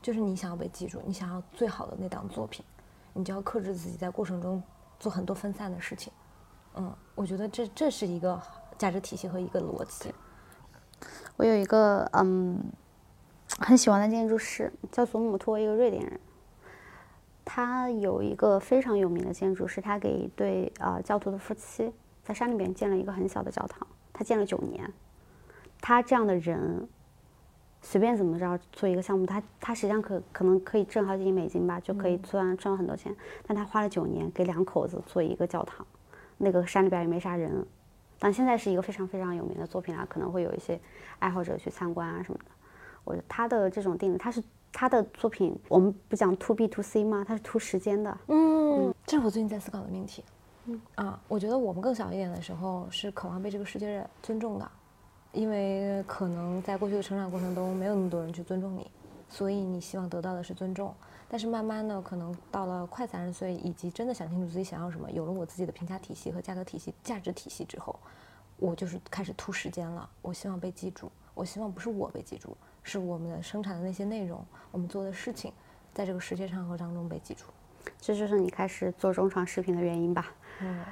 [0.00, 2.64] 就是你想要被记住，你想要最好的那档作品，
[3.12, 4.62] 你就要克制自己在过程中
[5.00, 6.12] 做很多分散的事情。
[6.76, 8.40] 嗯，我觉得这这是一个
[8.78, 10.14] 价值体系和一个逻辑。
[11.36, 12.62] 我有一个嗯
[13.58, 16.20] 很喜欢的建筑师，叫祖姆托，一个瑞典人。
[17.44, 21.92] 他有一个非常有名的建筑，是他给一对啊教徒的夫妻。
[22.22, 24.88] 在山里边建了一个很小的教堂，他建了九年。
[25.80, 26.88] 他这样的人，
[27.86, 33.14] 随便怎么着做一个项目，他他实际上可可能可以挣好几亿美金吧，就可以赚赚很多钱。
[33.46, 35.86] 但他花了九年给两口子做一个教堂，
[36.38, 37.64] 那个山里边也没啥人，
[38.18, 40.80] 但现在是一个非常非常有名的作品啊，可能会有一些
[41.18, 42.44] 爱好者去参观啊什么的。
[43.04, 47.22] 我他的这种定，他是他的作品，我们不讲 to B to C 吗？
[47.22, 48.18] 他是 to 时间的。
[48.28, 50.24] 嗯，这是我最近在思考的命题。
[50.64, 54.70] 嗯啊，我觉得我们更小一点的时候是渴望被这个世界尊重的，
[55.34, 58.90] 因为可能在过去的成长过程中没有那么多人去尊重你，
[59.28, 60.94] 所以你希望得到的是尊重。
[61.28, 67.98] 但是慢慢的，可能到了快三十岁，以及真的想清楚自己想要什么，有了我自己的评价体系和价格体系、价值体系之后，
[68.56, 70.08] 我就是开始突时间了。
[70.22, 75.52] 我希望被记住，我希望不是我被记住，是我们的生产的那些内容，我们做的事情，
[75.92, 77.46] 在这个世界长河当中被记住。
[78.00, 80.32] 这就是你开始做中长视频的原因吧？
[80.60, 80.84] 嗯，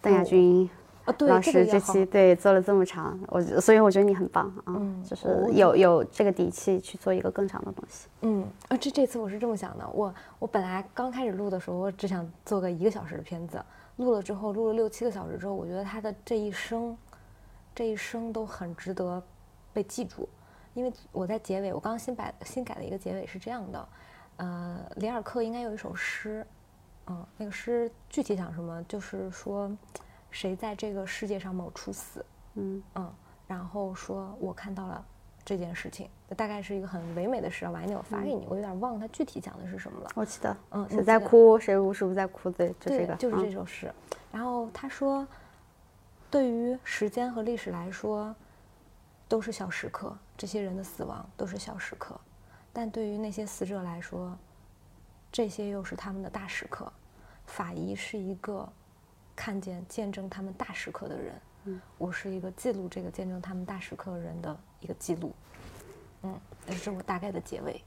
[0.00, 0.68] 邓亚军
[1.04, 8.08] 啊，对，老师这期对做了这么长，我所以我觉得你很棒啊，嗯就是有有这个底气去做一个更长的东西。
[8.20, 13.60] 嗯，啊，这这次我是这么想的，我我本来刚开始录的时候，我只想做个一个小时的片子，
[13.96, 16.96] 录了之后，录了六七个小时之后，我觉得他的这一生，
[17.74, 19.20] 这一生都很值得
[19.72, 20.28] 被记住，
[20.74, 23.88] 因为我在结尾，我刚刚新改新改的一个结尾是这样的，
[24.36, 26.46] 呃，里尔克应该有一首诗，
[27.08, 29.68] 嗯，那个诗具体讲什么，就是说，
[30.32, 32.24] 谁在这个世界上某处死，
[32.54, 33.14] 嗯嗯，
[33.46, 35.04] 然后说我看到了
[35.44, 40.10] 这件事情，大概是一个很唯美的诗啊，晚一点我发给你，我有点忘了它具体讲的是什么了。
[40.16, 43.92] 我记得，嗯谁在哭，谁无时不在哭，对，就这个，，就是嗯这首诗。
[44.32, 45.26] 然后他说，
[46.30, 48.34] 对于时间和历史来说，
[49.28, 52.18] 都是小时刻，这些人的死亡都是小时刻，
[52.72, 54.34] 但对于那些死者来说，
[55.30, 56.90] 这些又是他们的大时刻。
[57.44, 58.66] 法医是一个
[59.34, 61.32] 看见、见证他们大时刻的人，
[61.64, 65.32] 嗯我是一个记录这个见证他们大时刻人的一个记录。
[66.22, 67.82] 嗯，这是我大概的结尾。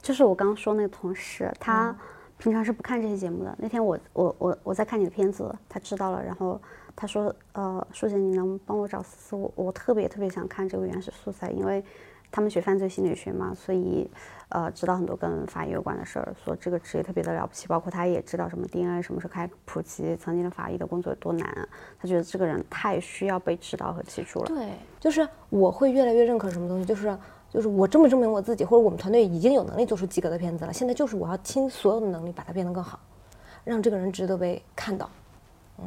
[0.00, 1.94] 就是我刚刚说那个同事，他
[2.38, 3.54] 平常是不看这些节目的。
[3.58, 6.60] 那天我我我我在看你的片子，他知道了，然后
[6.94, 9.36] 他说，呃，舒姐，你能帮我找思思？
[9.36, 11.84] 我我特别特别想看这个原始素材，因为
[12.30, 14.08] 他们学犯罪心理学嘛，所以
[14.50, 21.68] 呃知道很多跟法医有关的事儿，说这个职业特别的了不起，包括他也知道什么 DNA 什么时候开始普及，曾经的法医的工作有多难，
[21.98, 24.46] 他觉得这个人太需要被知道和记住了。
[24.46, 27.16] 对，就是我会越来越认可什么东西，就是
[27.50, 33.00] 就是我这么证明我自己，或者我们团队已经有能力做出及格的片子了，现在就是我要倾所有的能力把它变得更好，
[33.64, 35.08] 让这个人值得被看到，
[35.78, 35.84] 嗯。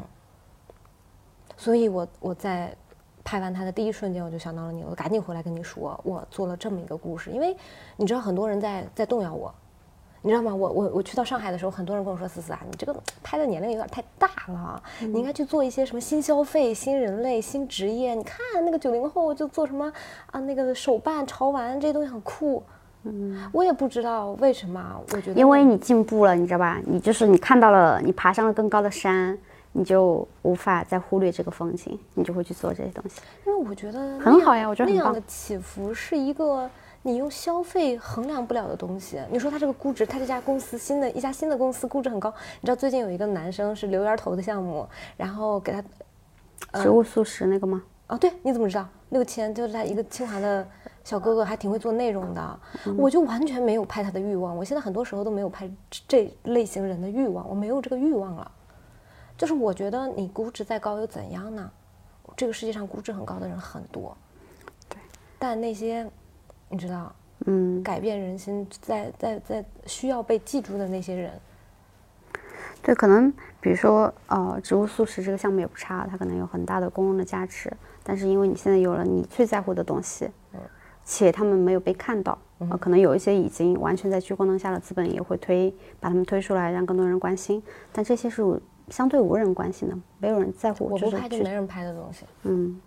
[1.55, 2.75] 所以我我在
[3.23, 7.55] 拍完他的第一瞬间，我就想到了你，我赶紧回来跟你说，我做了这么一个故事，因为
[7.97, 9.53] 你知道很多人在在动摇我。
[10.23, 10.53] 你知道吗？
[10.53, 18.13] 我我我去到上海的时候，很多人跟我说：“思思啊，你这个拍的年龄有点太大了，你应该去做一些什么新消费、新人类、新职业。
[18.13, 19.91] 你看那个九零后就做什么
[20.27, 22.61] 啊，那个手办、潮玩这些东西很酷。”
[23.01, 26.79] 嗯，我也不知道为什么，我觉得因为你进步了，你知道吧？
[26.85, 29.35] 你就是你看到了，你爬上了更高的山，
[29.73, 33.21] 你就无法再忽略这个风景，你就会去做这些东西。
[33.45, 36.69] 因为我觉得很好呀我觉得那样的起伏是一个
[37.03, 39.19] 你用消费衡量不了的东西。
[39.31, 42.33] 你说他这个估值，他这家公司新的一家新的公司估值很高。
[42.59, 45.83] 你知道最近有一个男生是留言投的项目，然后给他
[46.81, 47.81] 植物素食那个吗？
[48.07, 48.87] 哦，对，你怎么知道？
[49.09, 50.67] 六千就是他一个清华的
[51.03, 52.59] 小哥哥，还挺会做内容的。
[52.97, 58.51] 我就完全没有拍他的欲望，我现在很多时候都没有拍这这类型人的欲望，我没有这个欲望了。
[59.41, 61.67] 就是我觉得你估值再高又怎样呢？
[62.37, 64.15] 这个世界上估值很高的人很多，
[64.87, 64.99] 对，
[65.39, 66.07] 但那些
[66.69, 67.11] 你知道
[67.47, 71.31] 嗯，改变人心、在在在需要被记住的那些人，
[72.83, 77.73] 对，可能比如说，呃，植物素食这个项目也不差，它可能有很大的公共的价值，
[78.03, 80.29] 但是因为你现在有了你最在乎的东西，
[81.03, 88.43] 且他们没有被看到，呃，可能有一些已经完全在聚光灯下的资本也会推把他们推出来，让更多人关心，但这些是
[88.91, 92.25] 相对无人关心的，没有人在乎，我不拍就没人拍的东西。
[92.43, 92.79] 嗯。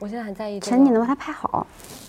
[0.00, 1.66] 我现在很在意这陈，你个能把它拍好。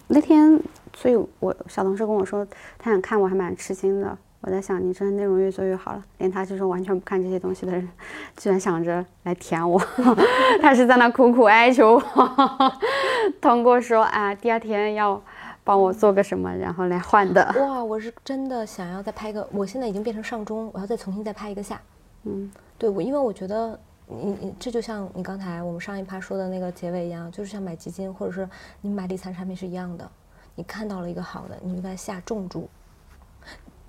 [0.08, 0.60] 那天，
[0.94, 2.46] 所以我小同事跟我说，
[2.78, 4.18] 他想看我，还蛮吃惊的。
[4.42, 7.88] 我在想，你真的内容越做越好了，连他这种完全不看这些东西的人，
[8.36, 9.80] 居然想着来舔我，
[10.62, 12.74] 他是在那苦苦哀求我，
[13.40, 15.22] 通过说啊，第二天要
[15.64, 17.56] 帮我做个什么，然后来换的。
[17.60, 21.80] 哇，我是真的想要再拍一个，我现在已经变成上中，我要再重新再拍一个下。
[22.24, 28.48] 嗯，对我，因为我觉得你你这就像你刚才我们上一趴说的那个结尾一样，就是像买基金或者是
[28.82, 30.10] 你买理财产品是一样的，
[30.56, 32.70] 你看到了一个好的，你应该下重注。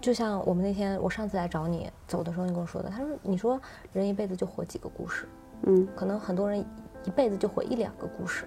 [0.01, 3.61] 就像我们那天我上次来找你走的时候，你跟我说的，他说你说
[3.93, 5.27] 人一辈子就活几个故事，
[5.63, 6.65] 嗯，可能很多人
[7.05, 8.45] 一辈子就活一两个故事，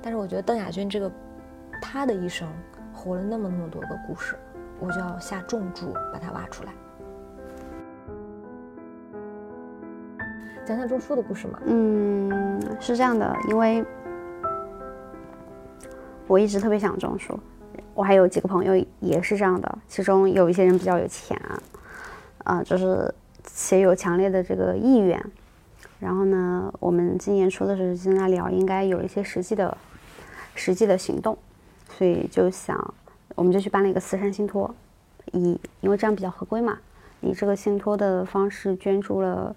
[0.00, 1.10] 但是我觉得邓亚军这个
[1.82, 2.48] 他的一生
[2.94, 4.38] 活了那么那么多个故事，
[4.80, 6.72] 我就要下重注把它挖出来。
[10.66, 11.60] 讲讲种树的故事嘛。
[11.64, 13.84] 嗯，是这样的，因为
[16.26, 17.38] 我一直特别想种树，
[17.94, 21.62] 我还有几个朋友也是这样的，其中有一些人比较有钱啊，
[22.42, 23.14] 啊、就是
[23.44, 25.24] 且有强烈的这个意愿。
[26.00, 29.78] 然后呢，我们今年初的时候就跟他聊，应该有一些实际的、
[30.56, 31.38] 实际的行动，
[31.96, 32.94] 所以就想，
[33.36, 34.74] 我们就去办了一个慈善信托，
[35.32, 36.76] 以因为这样比较合规嘛，
[37.20, 39.56] 以这个信托的方式捐助了，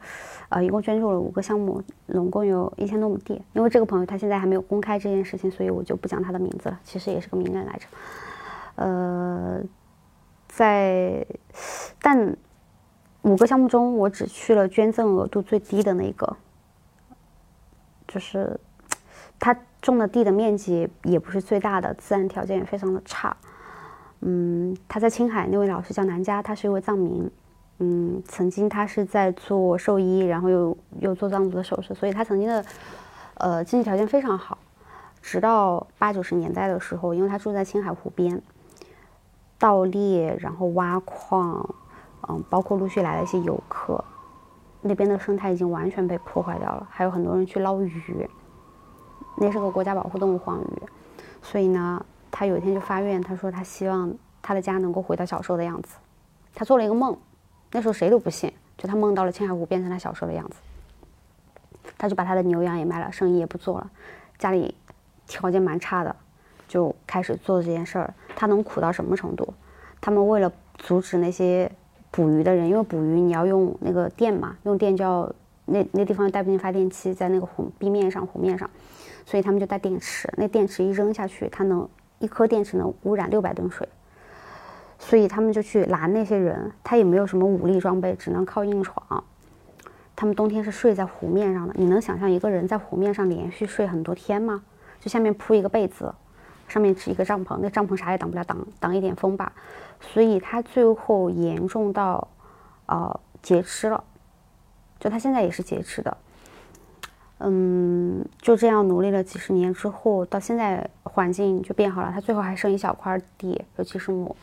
[0.49, 3.41] 呃，一共捐助了五个项目，总共有一千多亩地。
[3.53, 6.79] 因为这个朋友他现在还没有公开这件事情，所以我就不讲他的名字了。
[6.83, 7.87] 其实也是个名人来着，
[8.75, 9.61] 呃，
[10.47, 11.25] 在
[12.01, 12.35] 但
[13.23, 16.37] 五个项目中，我只去了捐赠额度最低的那个，
[18.07, 18.57] 就是
[19.37, 23.35] 他种的地的面积也不是最大的，自然条件也非常的差。
[24.21, 27.29] 嗯，他在青海那位老师叫南佳，他是一位藏民。
[27.81, 32.65] 嗯，曾经他是在做兽医，然后又又做藏族的手术，所以他曾经的
[33.35, 34.57] 呃经济条件非常好。
[35.21, 38.41] 直到八九十年代的时候，因为他住在青海湖边，
[39.57, 41.75] 盗猎，然后挖矿，
[42.27, 44.03] 嗯，包括陆续来了一些游客，
[44.81, 48.29] 那边的生态已经完全被破坏掉了，还有很多人去捞鱼，
[49.37, 50.83] 那是个国家保护动物黄鱼，
[51.41, 55.95] 所以呢，他有一天就发愿，他说他希望他的家能够回到小时候的样子，
[56.53, 57.17] 他做了一个梦。
[57.71, 60.55] 那时候谁都不信，就他梦到了青海湖变成他小时候的样子，
[61.97, 63.91] 他就把他的牛羊也卖了，生意也不做了，
[64.37, 64.73] 家里
[65.27, 66.15] 条件蛮差的，
[66.67, 68.13] 就开始做这件事儿。
[68.35, 69.53] 他能苦到什么程度？
[70.01, 71.71] 他们为了阻止那些
[72.09, 75.31] 捕鱼的人，因为捕鱼你要用那个电嘛，用电就要
[75.65, 78.69] 那那地方带不进发电机，在那个湖冰面上湖面上，
[79.25, 80.27] 所以他们就带电池。
[80.37, 83.87] 那电池一扔下去，它能一颗电池能污染六百吨水。
[84.99, 89.23] 所以他们就去拦那些人，他也没有什么武力装备，只能靠硬闯。
[90.15, 94.61] 他们冬天是睡在湖面上的，你能想象一个人在湖面上连续睡很多天吗？
[94.99, 96.13] 就下面铺一个被子，
[96.67, 99.53] 上面支一个帐篷，那帐篷啥也挡不了，挡挡一点风吧。
[100.01, 102.27] 所以他最后严重到，
[102.87, 104.03] 呃，截肢了。
[104.99, 106.17] 就他现在也是截肢的。
[107.37, 112.11] 嗯，就这样努力了几十年之后，到现在环境就变好了。
[112.11, 114.35] 他最后还剩一小块地，有几十亩。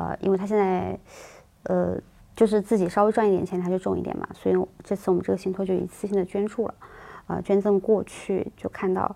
[0.00, 0.98] 呃，因为他现在，
[1.64, 1.94] 呃，
[2.34, 4.26] 就是自己稍微赚一点钱，他就种一点嘛。
[4.32, 6.74] 所以这次我们这个信托就一次性的捐助了，
[7.26, 9.14] 呃，捐赠过去就看到，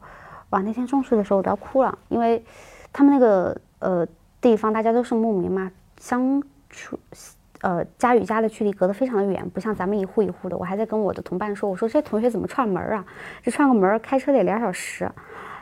[0.51, 2.45] 哇，那天种树的时候我都要哭了，因为
[2.93, 4.07] 他们那个呃
[4.43, 6.99] 地方大家都是牧民嘛，相处，
[7.62, 10.59] 呃家与家的距离隔得非常的远，不像咱们一户一户的。
[10.59, 13.07] 我还在跟我的同伴说，我说这同学怎么串门啊？
[13.43, 15.11] 这串个门开车得俩小时，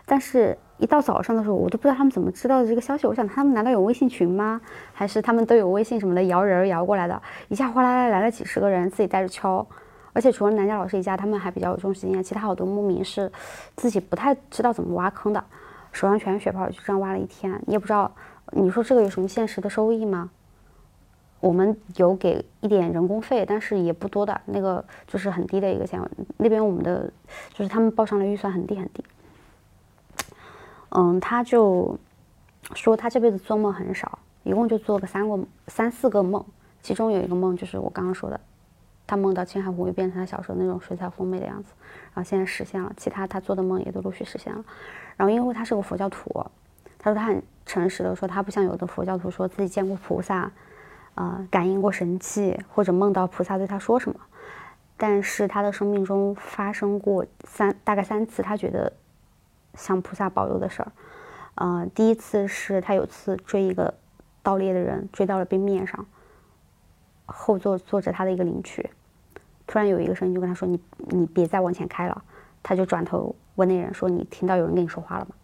[0.04, 0.58] 但是。
[0.82, 3.06] 一到早上的时候，我都不知道他们怎么知道的这个消息。
[3.06, 4.60] 我想他们难道有微信群吗？
[4.92, 7.22] 还是他们都有微信什么的摇人摇过来的？
[7.48, 9.64] 一下哗啦啦来了几十个人，自己带着敲。
[10.12, 13.30] 而且除了南家老师一家，他们还比较有重视经验，其他好多牧民是
[13.76, 15.44] 自己不太知道怎么挖坑的，
[15.92, 17.52] 手上全是血泡，就这样挖了一天。
[17.64, 18.10] 你也不知道，
[18.50, 20.30] 你说这个有什么现实的收益吗？
[21.38, 26.00] 我们有给一点人工费，但是也不多的，那个就是很低的一个钱。
[26.38, 27.08] 那边我们的
[27.54, 29.04] 就是他们报上的预算很低很低。
[30.94, 31.98] 嗯，他就
[32.74, 36.44] 说他这辈子做梦很少，一共就做个三个三四个梦，
[36.82, 38.38] 其中有一个梦就是我刚刚说的，
[39.06, 41.72] 他梦到青海湖又变成他小时候那种水彩丰美的样子，
[42.12, 44.62] 然后现在实现了，其他他做的梦也都陆续实现了。
[45.16, 46.44] 然后因为他是个佛教徒，
[46.98, 50.52] 他说他很诚实的说，他不像有的佛教徒说自己见过菩萨，
[51.14, 54.20] 呃，感应过神迹或者梦到菩萨对他说什么，
[54.98, 58.92] 但是他的生命中发生过三大概三次，他觉得。
[59.74, 60.92] 向菩萨保佑的事儿，
[61.54, 63.94] 呃，第一次是他有次追一个
[64.42, 66.04] 盗猎的人，追到了冰面上，
[67.26, 68.90] 后座坐着他的一个邻居，
[69.66, 72.24] 突然有一个声音就跟他说：“你你别再往前开了。”
[72.62, 75.34] 他就转头问那人说：“你听到有人跟你说话了吗？”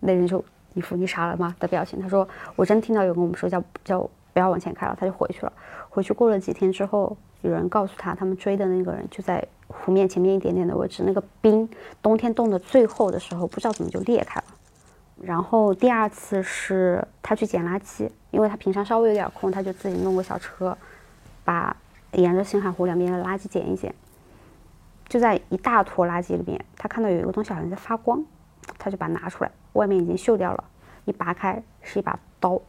[0.00, 0.44] 那人就
[0.74, 2.00] 一副“你傻了吗”的表情。
[2.00, 4.00] 他说：“我真听到有跟我们说叫叫
[4.32, 5.52] 不要往前开了。”他就回去了。
[5.88, 9.46] 回去过了几天之后，有人告诉他，他们追的那个人就在。
[9.68, 11.68] 湖面前面一点点的位置，那个冰
[12.02, 14.46] 冬天冻的最厚的时候，不知道怎么就裂开了。
[15.20, 20.76] 然后第二次是他去捡垃圾，因为他平常稍微有点空，他就自己弄个小车，
[21.44, 21.76] 把
[22.12, 23.94] 沿着星海湖两边的垃圾捡一捡。
[25.08, 28.24] 就在一大坨垃圾里面，他看到有一个东西好像在发光，
[28.78, 30.64] 他就把它拿出来，外面已经锈掉了，
[31.04, 32.60] 一拔开是一把刀。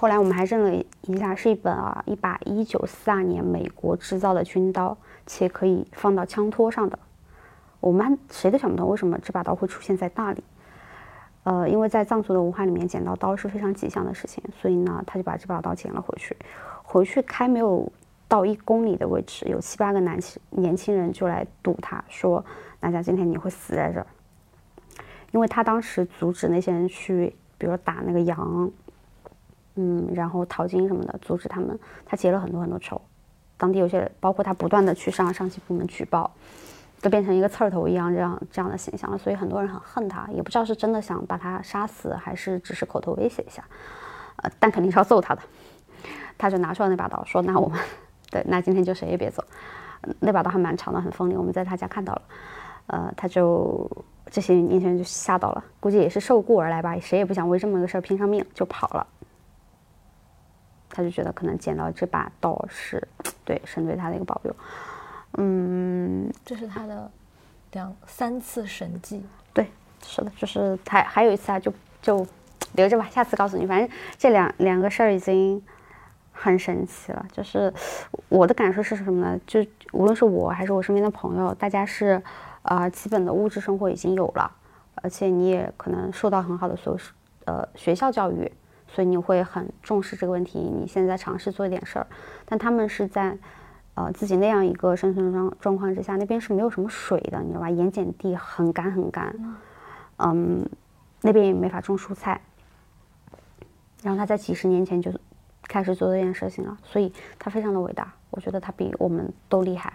[0.00, 4.96] 后来我们还认了一下，是一本啊，一把一九四二年美国制造的军刀。
[5.26, 6.98] 且可以放到枪托上的，
[7.80, 10.42] 我们谁都想不通为什么这把刀会出现在那里。
[11.42, 16.34] 呃，因为在藏族的文化里面，捡到刀是非常吉祥的事情，所以呢，他就把这把刀捡了回去。
[16.82, 17.92] 回去开没有
[18.26, 22.42] 到一公里的位置，有七八个男轻年轻人就来堵他，说
[22.80, 24.06] ：“大家今天你会死在这儿。”
[25.30, 28.68] 因为他当时阻止那些人去，比如打那个羊，
[29.76, 33.00] 嗯，然后淘金什么的，阻止他们，他结了很多很多仇。
[33.56, 36.30] 当地有些，包括他不断的去上上级部门举报，
[37.00, 39.18] 都变成一个刺儿头一样这样这样的形象了。
[39.18, 43.62] 所以很多人很恨他，也不知道是真的想把他杀死，还是只是口头威胁一下。
[44.36, 45.42] 呃，但肯定是要揍他的。
[46.38, 47.78] 他就拿出了那把刀，说：“那我们，
[48.32, 49.44] 对，那今天就谁也别走。”
[50.18, 52.22] 那把刀还蛮长的，很锋利，我们在他家看到了。
[52.86, 53.86] 呃，他就
[54.30, 59.06] 这些年轻人就吓到了，估计也是受雇而来吧，谁也不想为这么个事儿拼上命，就跑了。
[60.90, 63.06] 他就觉得可能捡到这把刀是
[63.44, 64.54] 对神对他的一个保佑。
[65.38, 67.10] 嗯，这是他的
[67.72, 69.24] 两三次神迹。
[69.54, 69.70] 对，
[70.04, 71.72] 是的，就是他还有一次啊，就
[72.02, 72.26] 就
[72.72, 73.64] 留着吧，下次告诉你。
[73.64, 73.88] 反正
[74.18, 75.62] 这两两个事儿已经
[76.32, 77.24] 很神奇了。
[77.30, 77.72] 就是
[78.28, 79.40] 我的感受是什么呢？
[79.46, 82.20] 就无论是我还是我身边的朋友，大家是
[82.62, 84.50] 啊，基本的物质生活已经有了，
[84.96, 86.98] 而且你也可能受到很好的所
[87.44, 88.50] 呃学校教育，
[88.92, 90.58] 所以你会很重视这个问题。
[90.58, 92.06] 你现在尝试做一点事儿，
[92.44, 93.38] 但他们是在。
[93.94, 97.68] 呃，自己那样一个生存状状况之下，那边是没有什么水的，你知道吧？
[97.68, 99.34] 盐碱地很干很干，
[100.18, 100.64] 嗯，
[101.20, 102.40] 那边也没法种蔬菜。
[104.00, 105.12] 然后他在几十年前就
[105.64, 108.10] 开始做这件事情了，所以他非常的伟大。
[108.30, 109.92] 我觉得他比我们都厉害。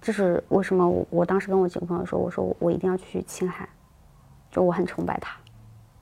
[0.00, 0.88] 这是为什么？
[0.88, 3.68] 我我当时跟我几个朋友说，我说我一定要去青海，
[4.50, 5.36] 就我很崇拜他。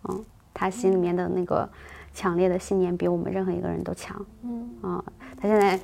[0.05, 1.69] 嗯，他心里面的那个
[2.15, 4.25] 强烈的信念比我们任何一个人都强。
[4.43, 5.05] 嗯啊，
[5.37, 5.79] 他现在。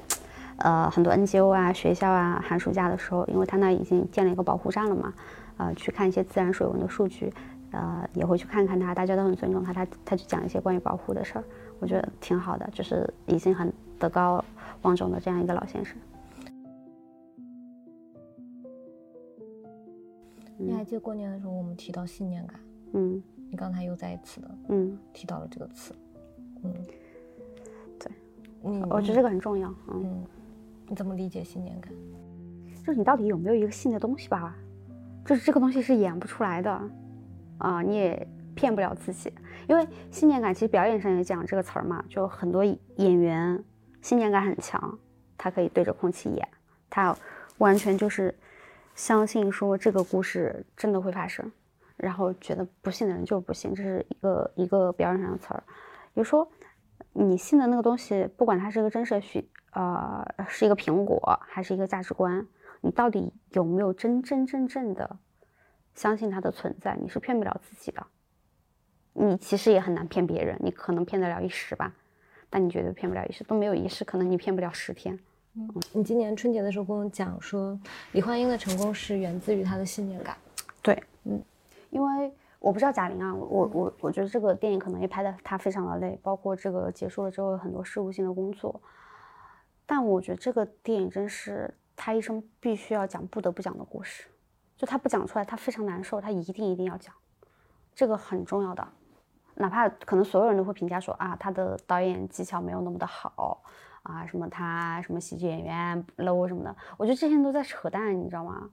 [0.62, 5.10] 呃，很多 NGO 啊，学校啊，寒暑假的时候，因为他那已经建了一个保护站了嘛，
[5.56, 7.32] 呃，去看一些自然水文的数据，
[7.70, 11.44] 呃，也会去看看他，大家都很尊重他，他他去讲一些关于保护的事儿，
[11.78, 14.44] 我觉得挺好的，就是已经很德高
[14.82, 15.96] 望重的这样一个老先生。
[20.58, 22.60] 你还记得过年的时候我们提到信念感？
[22.92, 26.09] 嗯，你刚才又再一次的嗯提到了这个词，嗯，
[27.98, 28.12] 对，
[28.64, 30.24] 嗯，我觉得这个很重要，嗯。
[30.88, 31.92] 你怎么理解信念感？
[32.84, 34.56] 就是你到底有没有一个信的东西吧？
[35.24, 36.90] 就是这个东西是演不出来的，
[37.58, 39.32] 啊，你也骗不了自己。
[39.68, 43.62] 因为信念感其实表演上也讲这个词儿嘛，就很多演员
[44.02, 44.98] 信念感很强，
[45.38, 46.48] 他可以对着空气演，
[46.88, 47.16] 他
[47.58, 48.36] 完全就是
[48.96, 51.48] 相信说这个故事真的会发生，
[51.96, 55.62] 然后觉得不信的人就是不信，这是一个一个表演上的词儿。
[56.14, 56.50] 比如说
[57.12, 59.48] 你信的那个东西，不管它是个真实的虚。
[59.72, 62.44] 呃，是一个苹果还是一个价值观？
[62.80, 65.16] 你到底有没有真真正正的
[65.94, 66.98] 相信它的存在？
[67.00, 68.04] 你是骗不了自己的，
[69.12, 70.58] 你其实也很难骗别人。
[70.60, 71.94] 你可能骗得了一时吧，
[72.50, 73.44] 但你绝对骗不了一时。
[73.44, 75.16] 都没有一时，可能你骗不了十天。
[75.54, 77.78] 嗯，你今年春节的时候跟我讲说，
[78.10, 80.36] 李焕英的成功是源自于她的信念感。
[80.82, 81.40] 对，嗯，
[81.90, 88.80] 因为我不知道贾玲啊，我我我觉得这个电影可能也拍的她非常的累，包括这个结束了之后很多事务性的工作。
[89.86, 94.28] 但我觉得这个电影真是她一生必须要讲、不得不讲的故事，
[94.76, 97.14] 就她不讲出来，她非常难受，她一定一定要讲，
[97.94, 98.86] 这个很重要的。
[99.54, 103.62] 哪怕可能所有人都会评价说啊，她的导演技巧没有那么的好
[104.02, 108.68] 啊，什么他什么喜剧演员 low 什么的，我觉得这些人都在扯淡，你知道吗？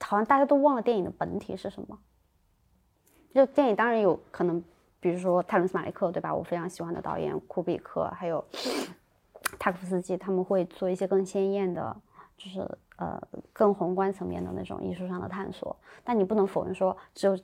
[0.00, 1.98] 好像大家都忘了电影的本体是什么。
[3.34, 4.62] 就电影当然有可能，
[5.00, 6.34] 比如说泰伦斯马利克，对吧？
[6.34, 8.44] 我非常喜欢的导演库比克，还有。
[9.58, 11.96] 塔可夫斯基他们会做一些更鲜艳的，
[12.36, 12.60] 就是
[12.96, 13.18] 呃
[13.52, 15.74] 更宏观层面的那种艺术上的探索。
[16.04, 17.38] 但你不能否认说，只有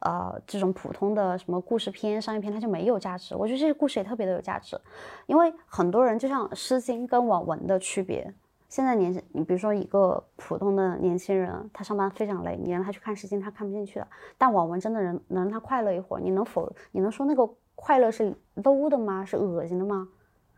[0.00, 3.34] 呃这种普通的什么故事片、商业片，它就没有价值。
[3.34, 4.78] 我觉得这些故事也特别的有价值，
[5.26, 8.30] 因为很多人就像《诗经》跟网文的区别。
[8.68, 14.06] 现在年轻，你比如说一个普通的年轻人，他上班非常累，你让他去看《时间》，他看不进去的。
[14.36, 19.24] 但网文真的人能让他快乐一会儿，你能否你能说那个快乐是 low 的吗？
[19.24, 20.08] 是恶心的吗？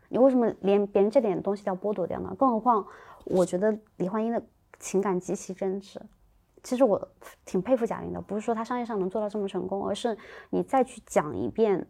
[0.09, 2.35] 你为什么连别人这点东西都要剥夺掉呢？
[2.37, 2.85] 更何况，
[3.23, 4.43] 我觉得李焕英的
[4.77, 5.97] 情感极其真挚。
[6.63, 7.07] 其实我
[7.45, 10.17] 挺佩服贾玲的，不是说她商业上能做到这么成功，而是
[10.49, 11.87] 你再去讲一遍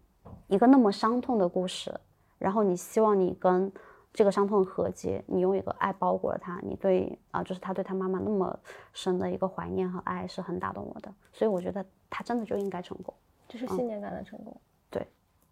[0.48, 2.00] 一个那么伤痛的故事，
[2.38, 3.72] 然后你希望你跟
[4.14, 8.60] 这个伤痛和解，你用一个爱包裹了他，你对啊，就是他对他妈妈那么
[8.94, 11.14] 深的一个怀念和爱是很打动我的。
[11.32, 13.14] 所以我觉得他真的就应该成功，
[13.48, 14.56] 这是信念感的成功，
[14.90, 15.08] 对，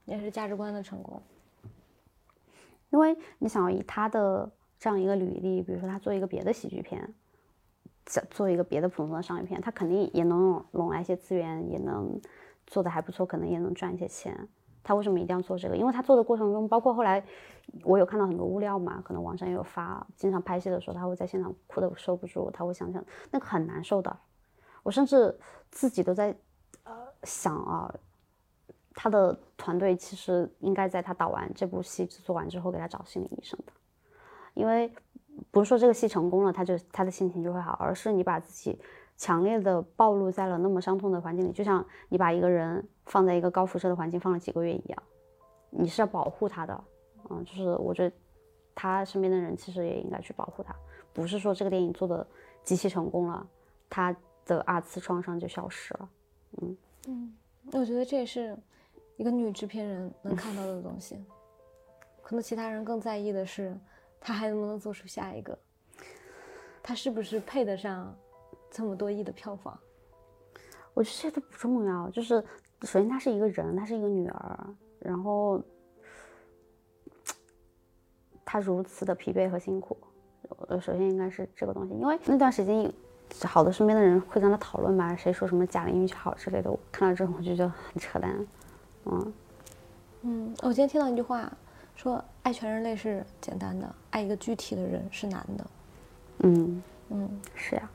[0.05, 1.21] 也是价值观的成功。
[2.89, 7.13] 因为你想要以他的这样一个履历，比如说他做一个别的喜剧片，
[8.05, 12.19] 做做一个别的普通的商业片，他肯定也能拢来一些资源，也能
[12.67, 14.49] 做的还不错，可能也能赚一些钱。
[14.83, 15.75] 他为什么一定要做这个？
[15.75, 17.23] 因为他做的过程中，包括后来
[17.83, 24.15] 我有看到很多物料嘛，可能网上也有发，经常拍戏的时候他会在现场哭的收不住，他会想想那个很难受的。
[24.83, 25.37] 我甚至
[25.71, 26.35] 自己都在
[26.83, 26.93] 呃
[27.23, 27.93] 想啊。
[29.01, 33.71] 他的团队其实应该在他导完这部戏制作完之后给他找心理医生的，
[34.53, 34.93] 因为
[35.51, 38.77] 不是说这个戏成功了他就他的心情就会好，而是你把自己
[39.19, 45.03] 强烈的暴露在了那么伤痛的环境里，就像你把一个人放在一个高辐射的环境放了几个月一样，
[45.69, 46.83] 你是要保护他的，
[47.29, 48.15] 嗯，就是我觉得
[48.73, 50.73] 他身边的人其实也应该去保护他，
[51.11, 52.25] 不是说这个电影做的
[52.63, 53.45] 极其成功了，
[53.89, 54.15] 他
[54.45, 56.09] 的二次创伤就消失了。
[56.61, 56.77] 嗯
[57.09, 57.35] 嗯，
[57.73, 58.57] 我觉得这也是
[59.17, 61.21] 一个女制片人能看到的东西。
[62.21, 63.77] 可能其他人更在意的是，
[64.21, 65.59] 他还能不能做出下一个，
[66.81, 68.15] 他是不是配得上
[68.69, 69.77] 这么多亿的票房？
[70.93, 72.43] 我觉得这些都不重要，就是
[72.81, 74.67] 首先她是一个人，她是一个女儿，
[74.99, 75.61] 然后
[78.43, 79.97] 她如此的疲惫和辛苦，
[80.67, 82.91] 呃，首先应该是这个东西，因为那段时间
[83.43, 88.47] 好多身边的人会在那讨论吧，谁说什么贾玲运气好之类的，我看到这种我就觉得很扯淡，
[89.05, 89.33] 嗯
[90.21, 91.51] 嗯，我今天听到一句话。
[91.95, 95.67] 说爱全人类是简单的，爱一个具体的人是难的。
[96.43, 97.89] 嗯嗯，是呀。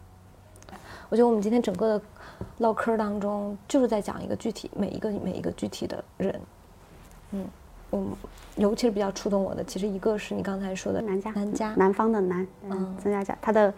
[1.08, 2.04] 我觉得我们今天整个的
[2.58, 6.40] 唠嗑当中，就是在讲一个具体每一个每一个具体的人。
[7.32, 7.46] 嗯
[7.90, 8.06] 我，
[8.56, 13.72] 尤其是比较触动我的，其实一个是你刚才说的南家，南家，南方的南，嗯，曾家家，他的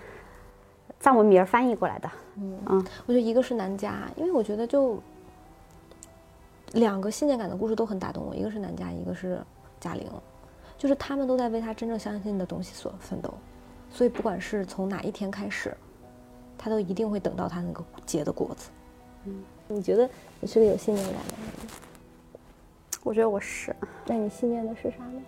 [1.01, 2.11] 藏文名翻译过来的。
[2.37, 4.99] 嗯嗯，我觉得一个是南家，因为我觉得就
[6.73, 9.39] 两个信念感的故事都很打动我，一个是南家，一个是。
[9.79, 10.07] 贾玲，
[10.79, 13.33] 就是他们都在为他真正相信的东西所奋斗，
[13.91, 15.77] 所以不管是从哪一天开始，
[16.59, 18.71] 他都一定会等到他那个结的果子。
[19.25, 20.09] 嗯，你觉得
[20.41, 21.71] 你是个有信念感的人？
[23.03, 23.75] 我觉得我是。
[24.07, 25.21] 那你信念的是啥呢？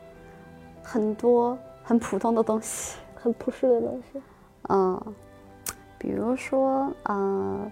[0.83, 4.21] 很多很普通的东西，很朴实的东西。
[4.69, 5.15] 嗯，
[5.99, 7.71] 比如说，嗯，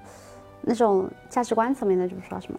[0.61, 2.59] 那种价值观层面的，就说什么。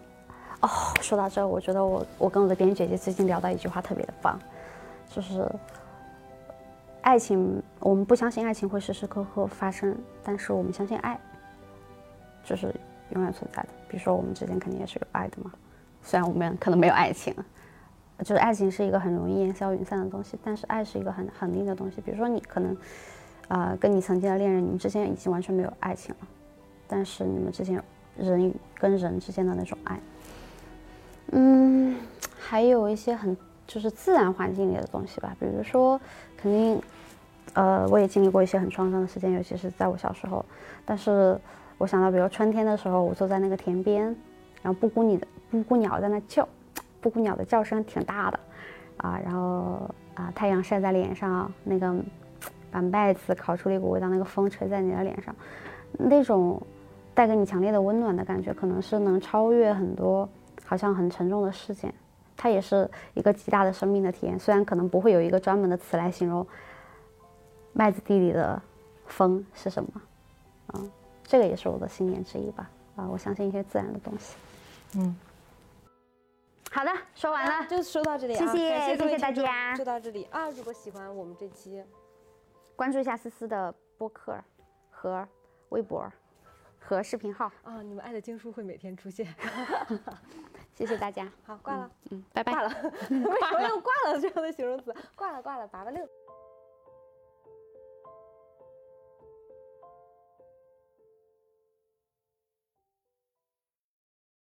[0.61, 0.69] 哦，
[1.01, 4.39] 说到这，我觉得我我跟我的编剧姐姐最近聊到一句话特别的棒，
[5.09, 5.47] 就是
[7.07, 11.17] 爱情，我们不相信爱情会时时刻刻发生，但是我们相信爱，
[12.43, 12.65] 就是
[13.11, 13.69] 永远存在的。
[13.87, 15.49] 比如说我们之间肯定也是有爱的嘛，
[16.03, 17.33] 虽然我们可能没有爱情，
[18.19, 22.01] 就是爱情是一个很容易烟消云散的东西，但是爱是一个很恒定的东西。
[22.01, 22.75] 比如说你可能
[23.47, 26.27] 啊跟你曾经的恋人，你们之间已经完全没有爱情了，
[26.89, 27.81] 但是你们之间
[28.17, 29.97] 人跟人之间的那种爱。
[31.31, 31.95] 嗯，
[32.37, 35.97] 还有一些很就是自然环境里的东西吧，比如说，
[36.35, 36.81] 肯定，
[37.57, 40.45] 呃，我也经历过一些很创伤的时间，尤其是在我小时候。
[40.85, 41.35] 但是
[41.79, 44.03] 我想到，比如春天的时候，我坐在那个田边，
[44.61, 45.19] 然后布谷鸟
[45.49, 46.47] 布谷鸟在那叫，
[47.01, 48.39] 布谷鸟的叫声挺大的，
[48.97, 51.95] 啊，然后啊，太阳晒在脸上，那个
[52.69, 55.35] 把麦子烤出了一股味道，那个风吹在你的脸上，
[55.97, 56.61] 那种
[57.15, 60.29] 带给你强烈的温暖的感觉，可能是能超越很多。
[60.65, 61.93] 好像很沉重的事件，
[62.35, 64.37] 它也是一个极大的生命的体验。
[64.37, 66.45] 虽然可能不会有一个专门的词来形容
[67.77, 68.59] 麦子地里的
[69.05, 70.01] 风是什么，
[70.73, 70.91] 嗯，
[71.23, 72.67] 这个也是我的信念之一吧。
[72.95, 74.35] 啊，我相信一些自然的东西。
[74.95, 75.15] 嗯，
[76.71, 78.33] 好的，说完了，就说到这里。
[78.33, 79.75] 谢谢，谢谢大家。
[79.75, 80.49] 就到这里啊！
[80.49, 81.83] 如果喜欢我们这期，
[82.75, 84.35] 关注一下思思的播客
[84.89, 85.27] 和
[85.69, 86.11] 微博。
[86.79, 89.27] 和视频号啊，你们爱的经书会每天出现，
[90.73, 92.69] 谢谢大家，好挂了，嗯，拜拜，挂了，
[93.11, 94.95] 为什么又挂了这样的形容词？
[95.13, 96.07] 挂了挂了，八八六。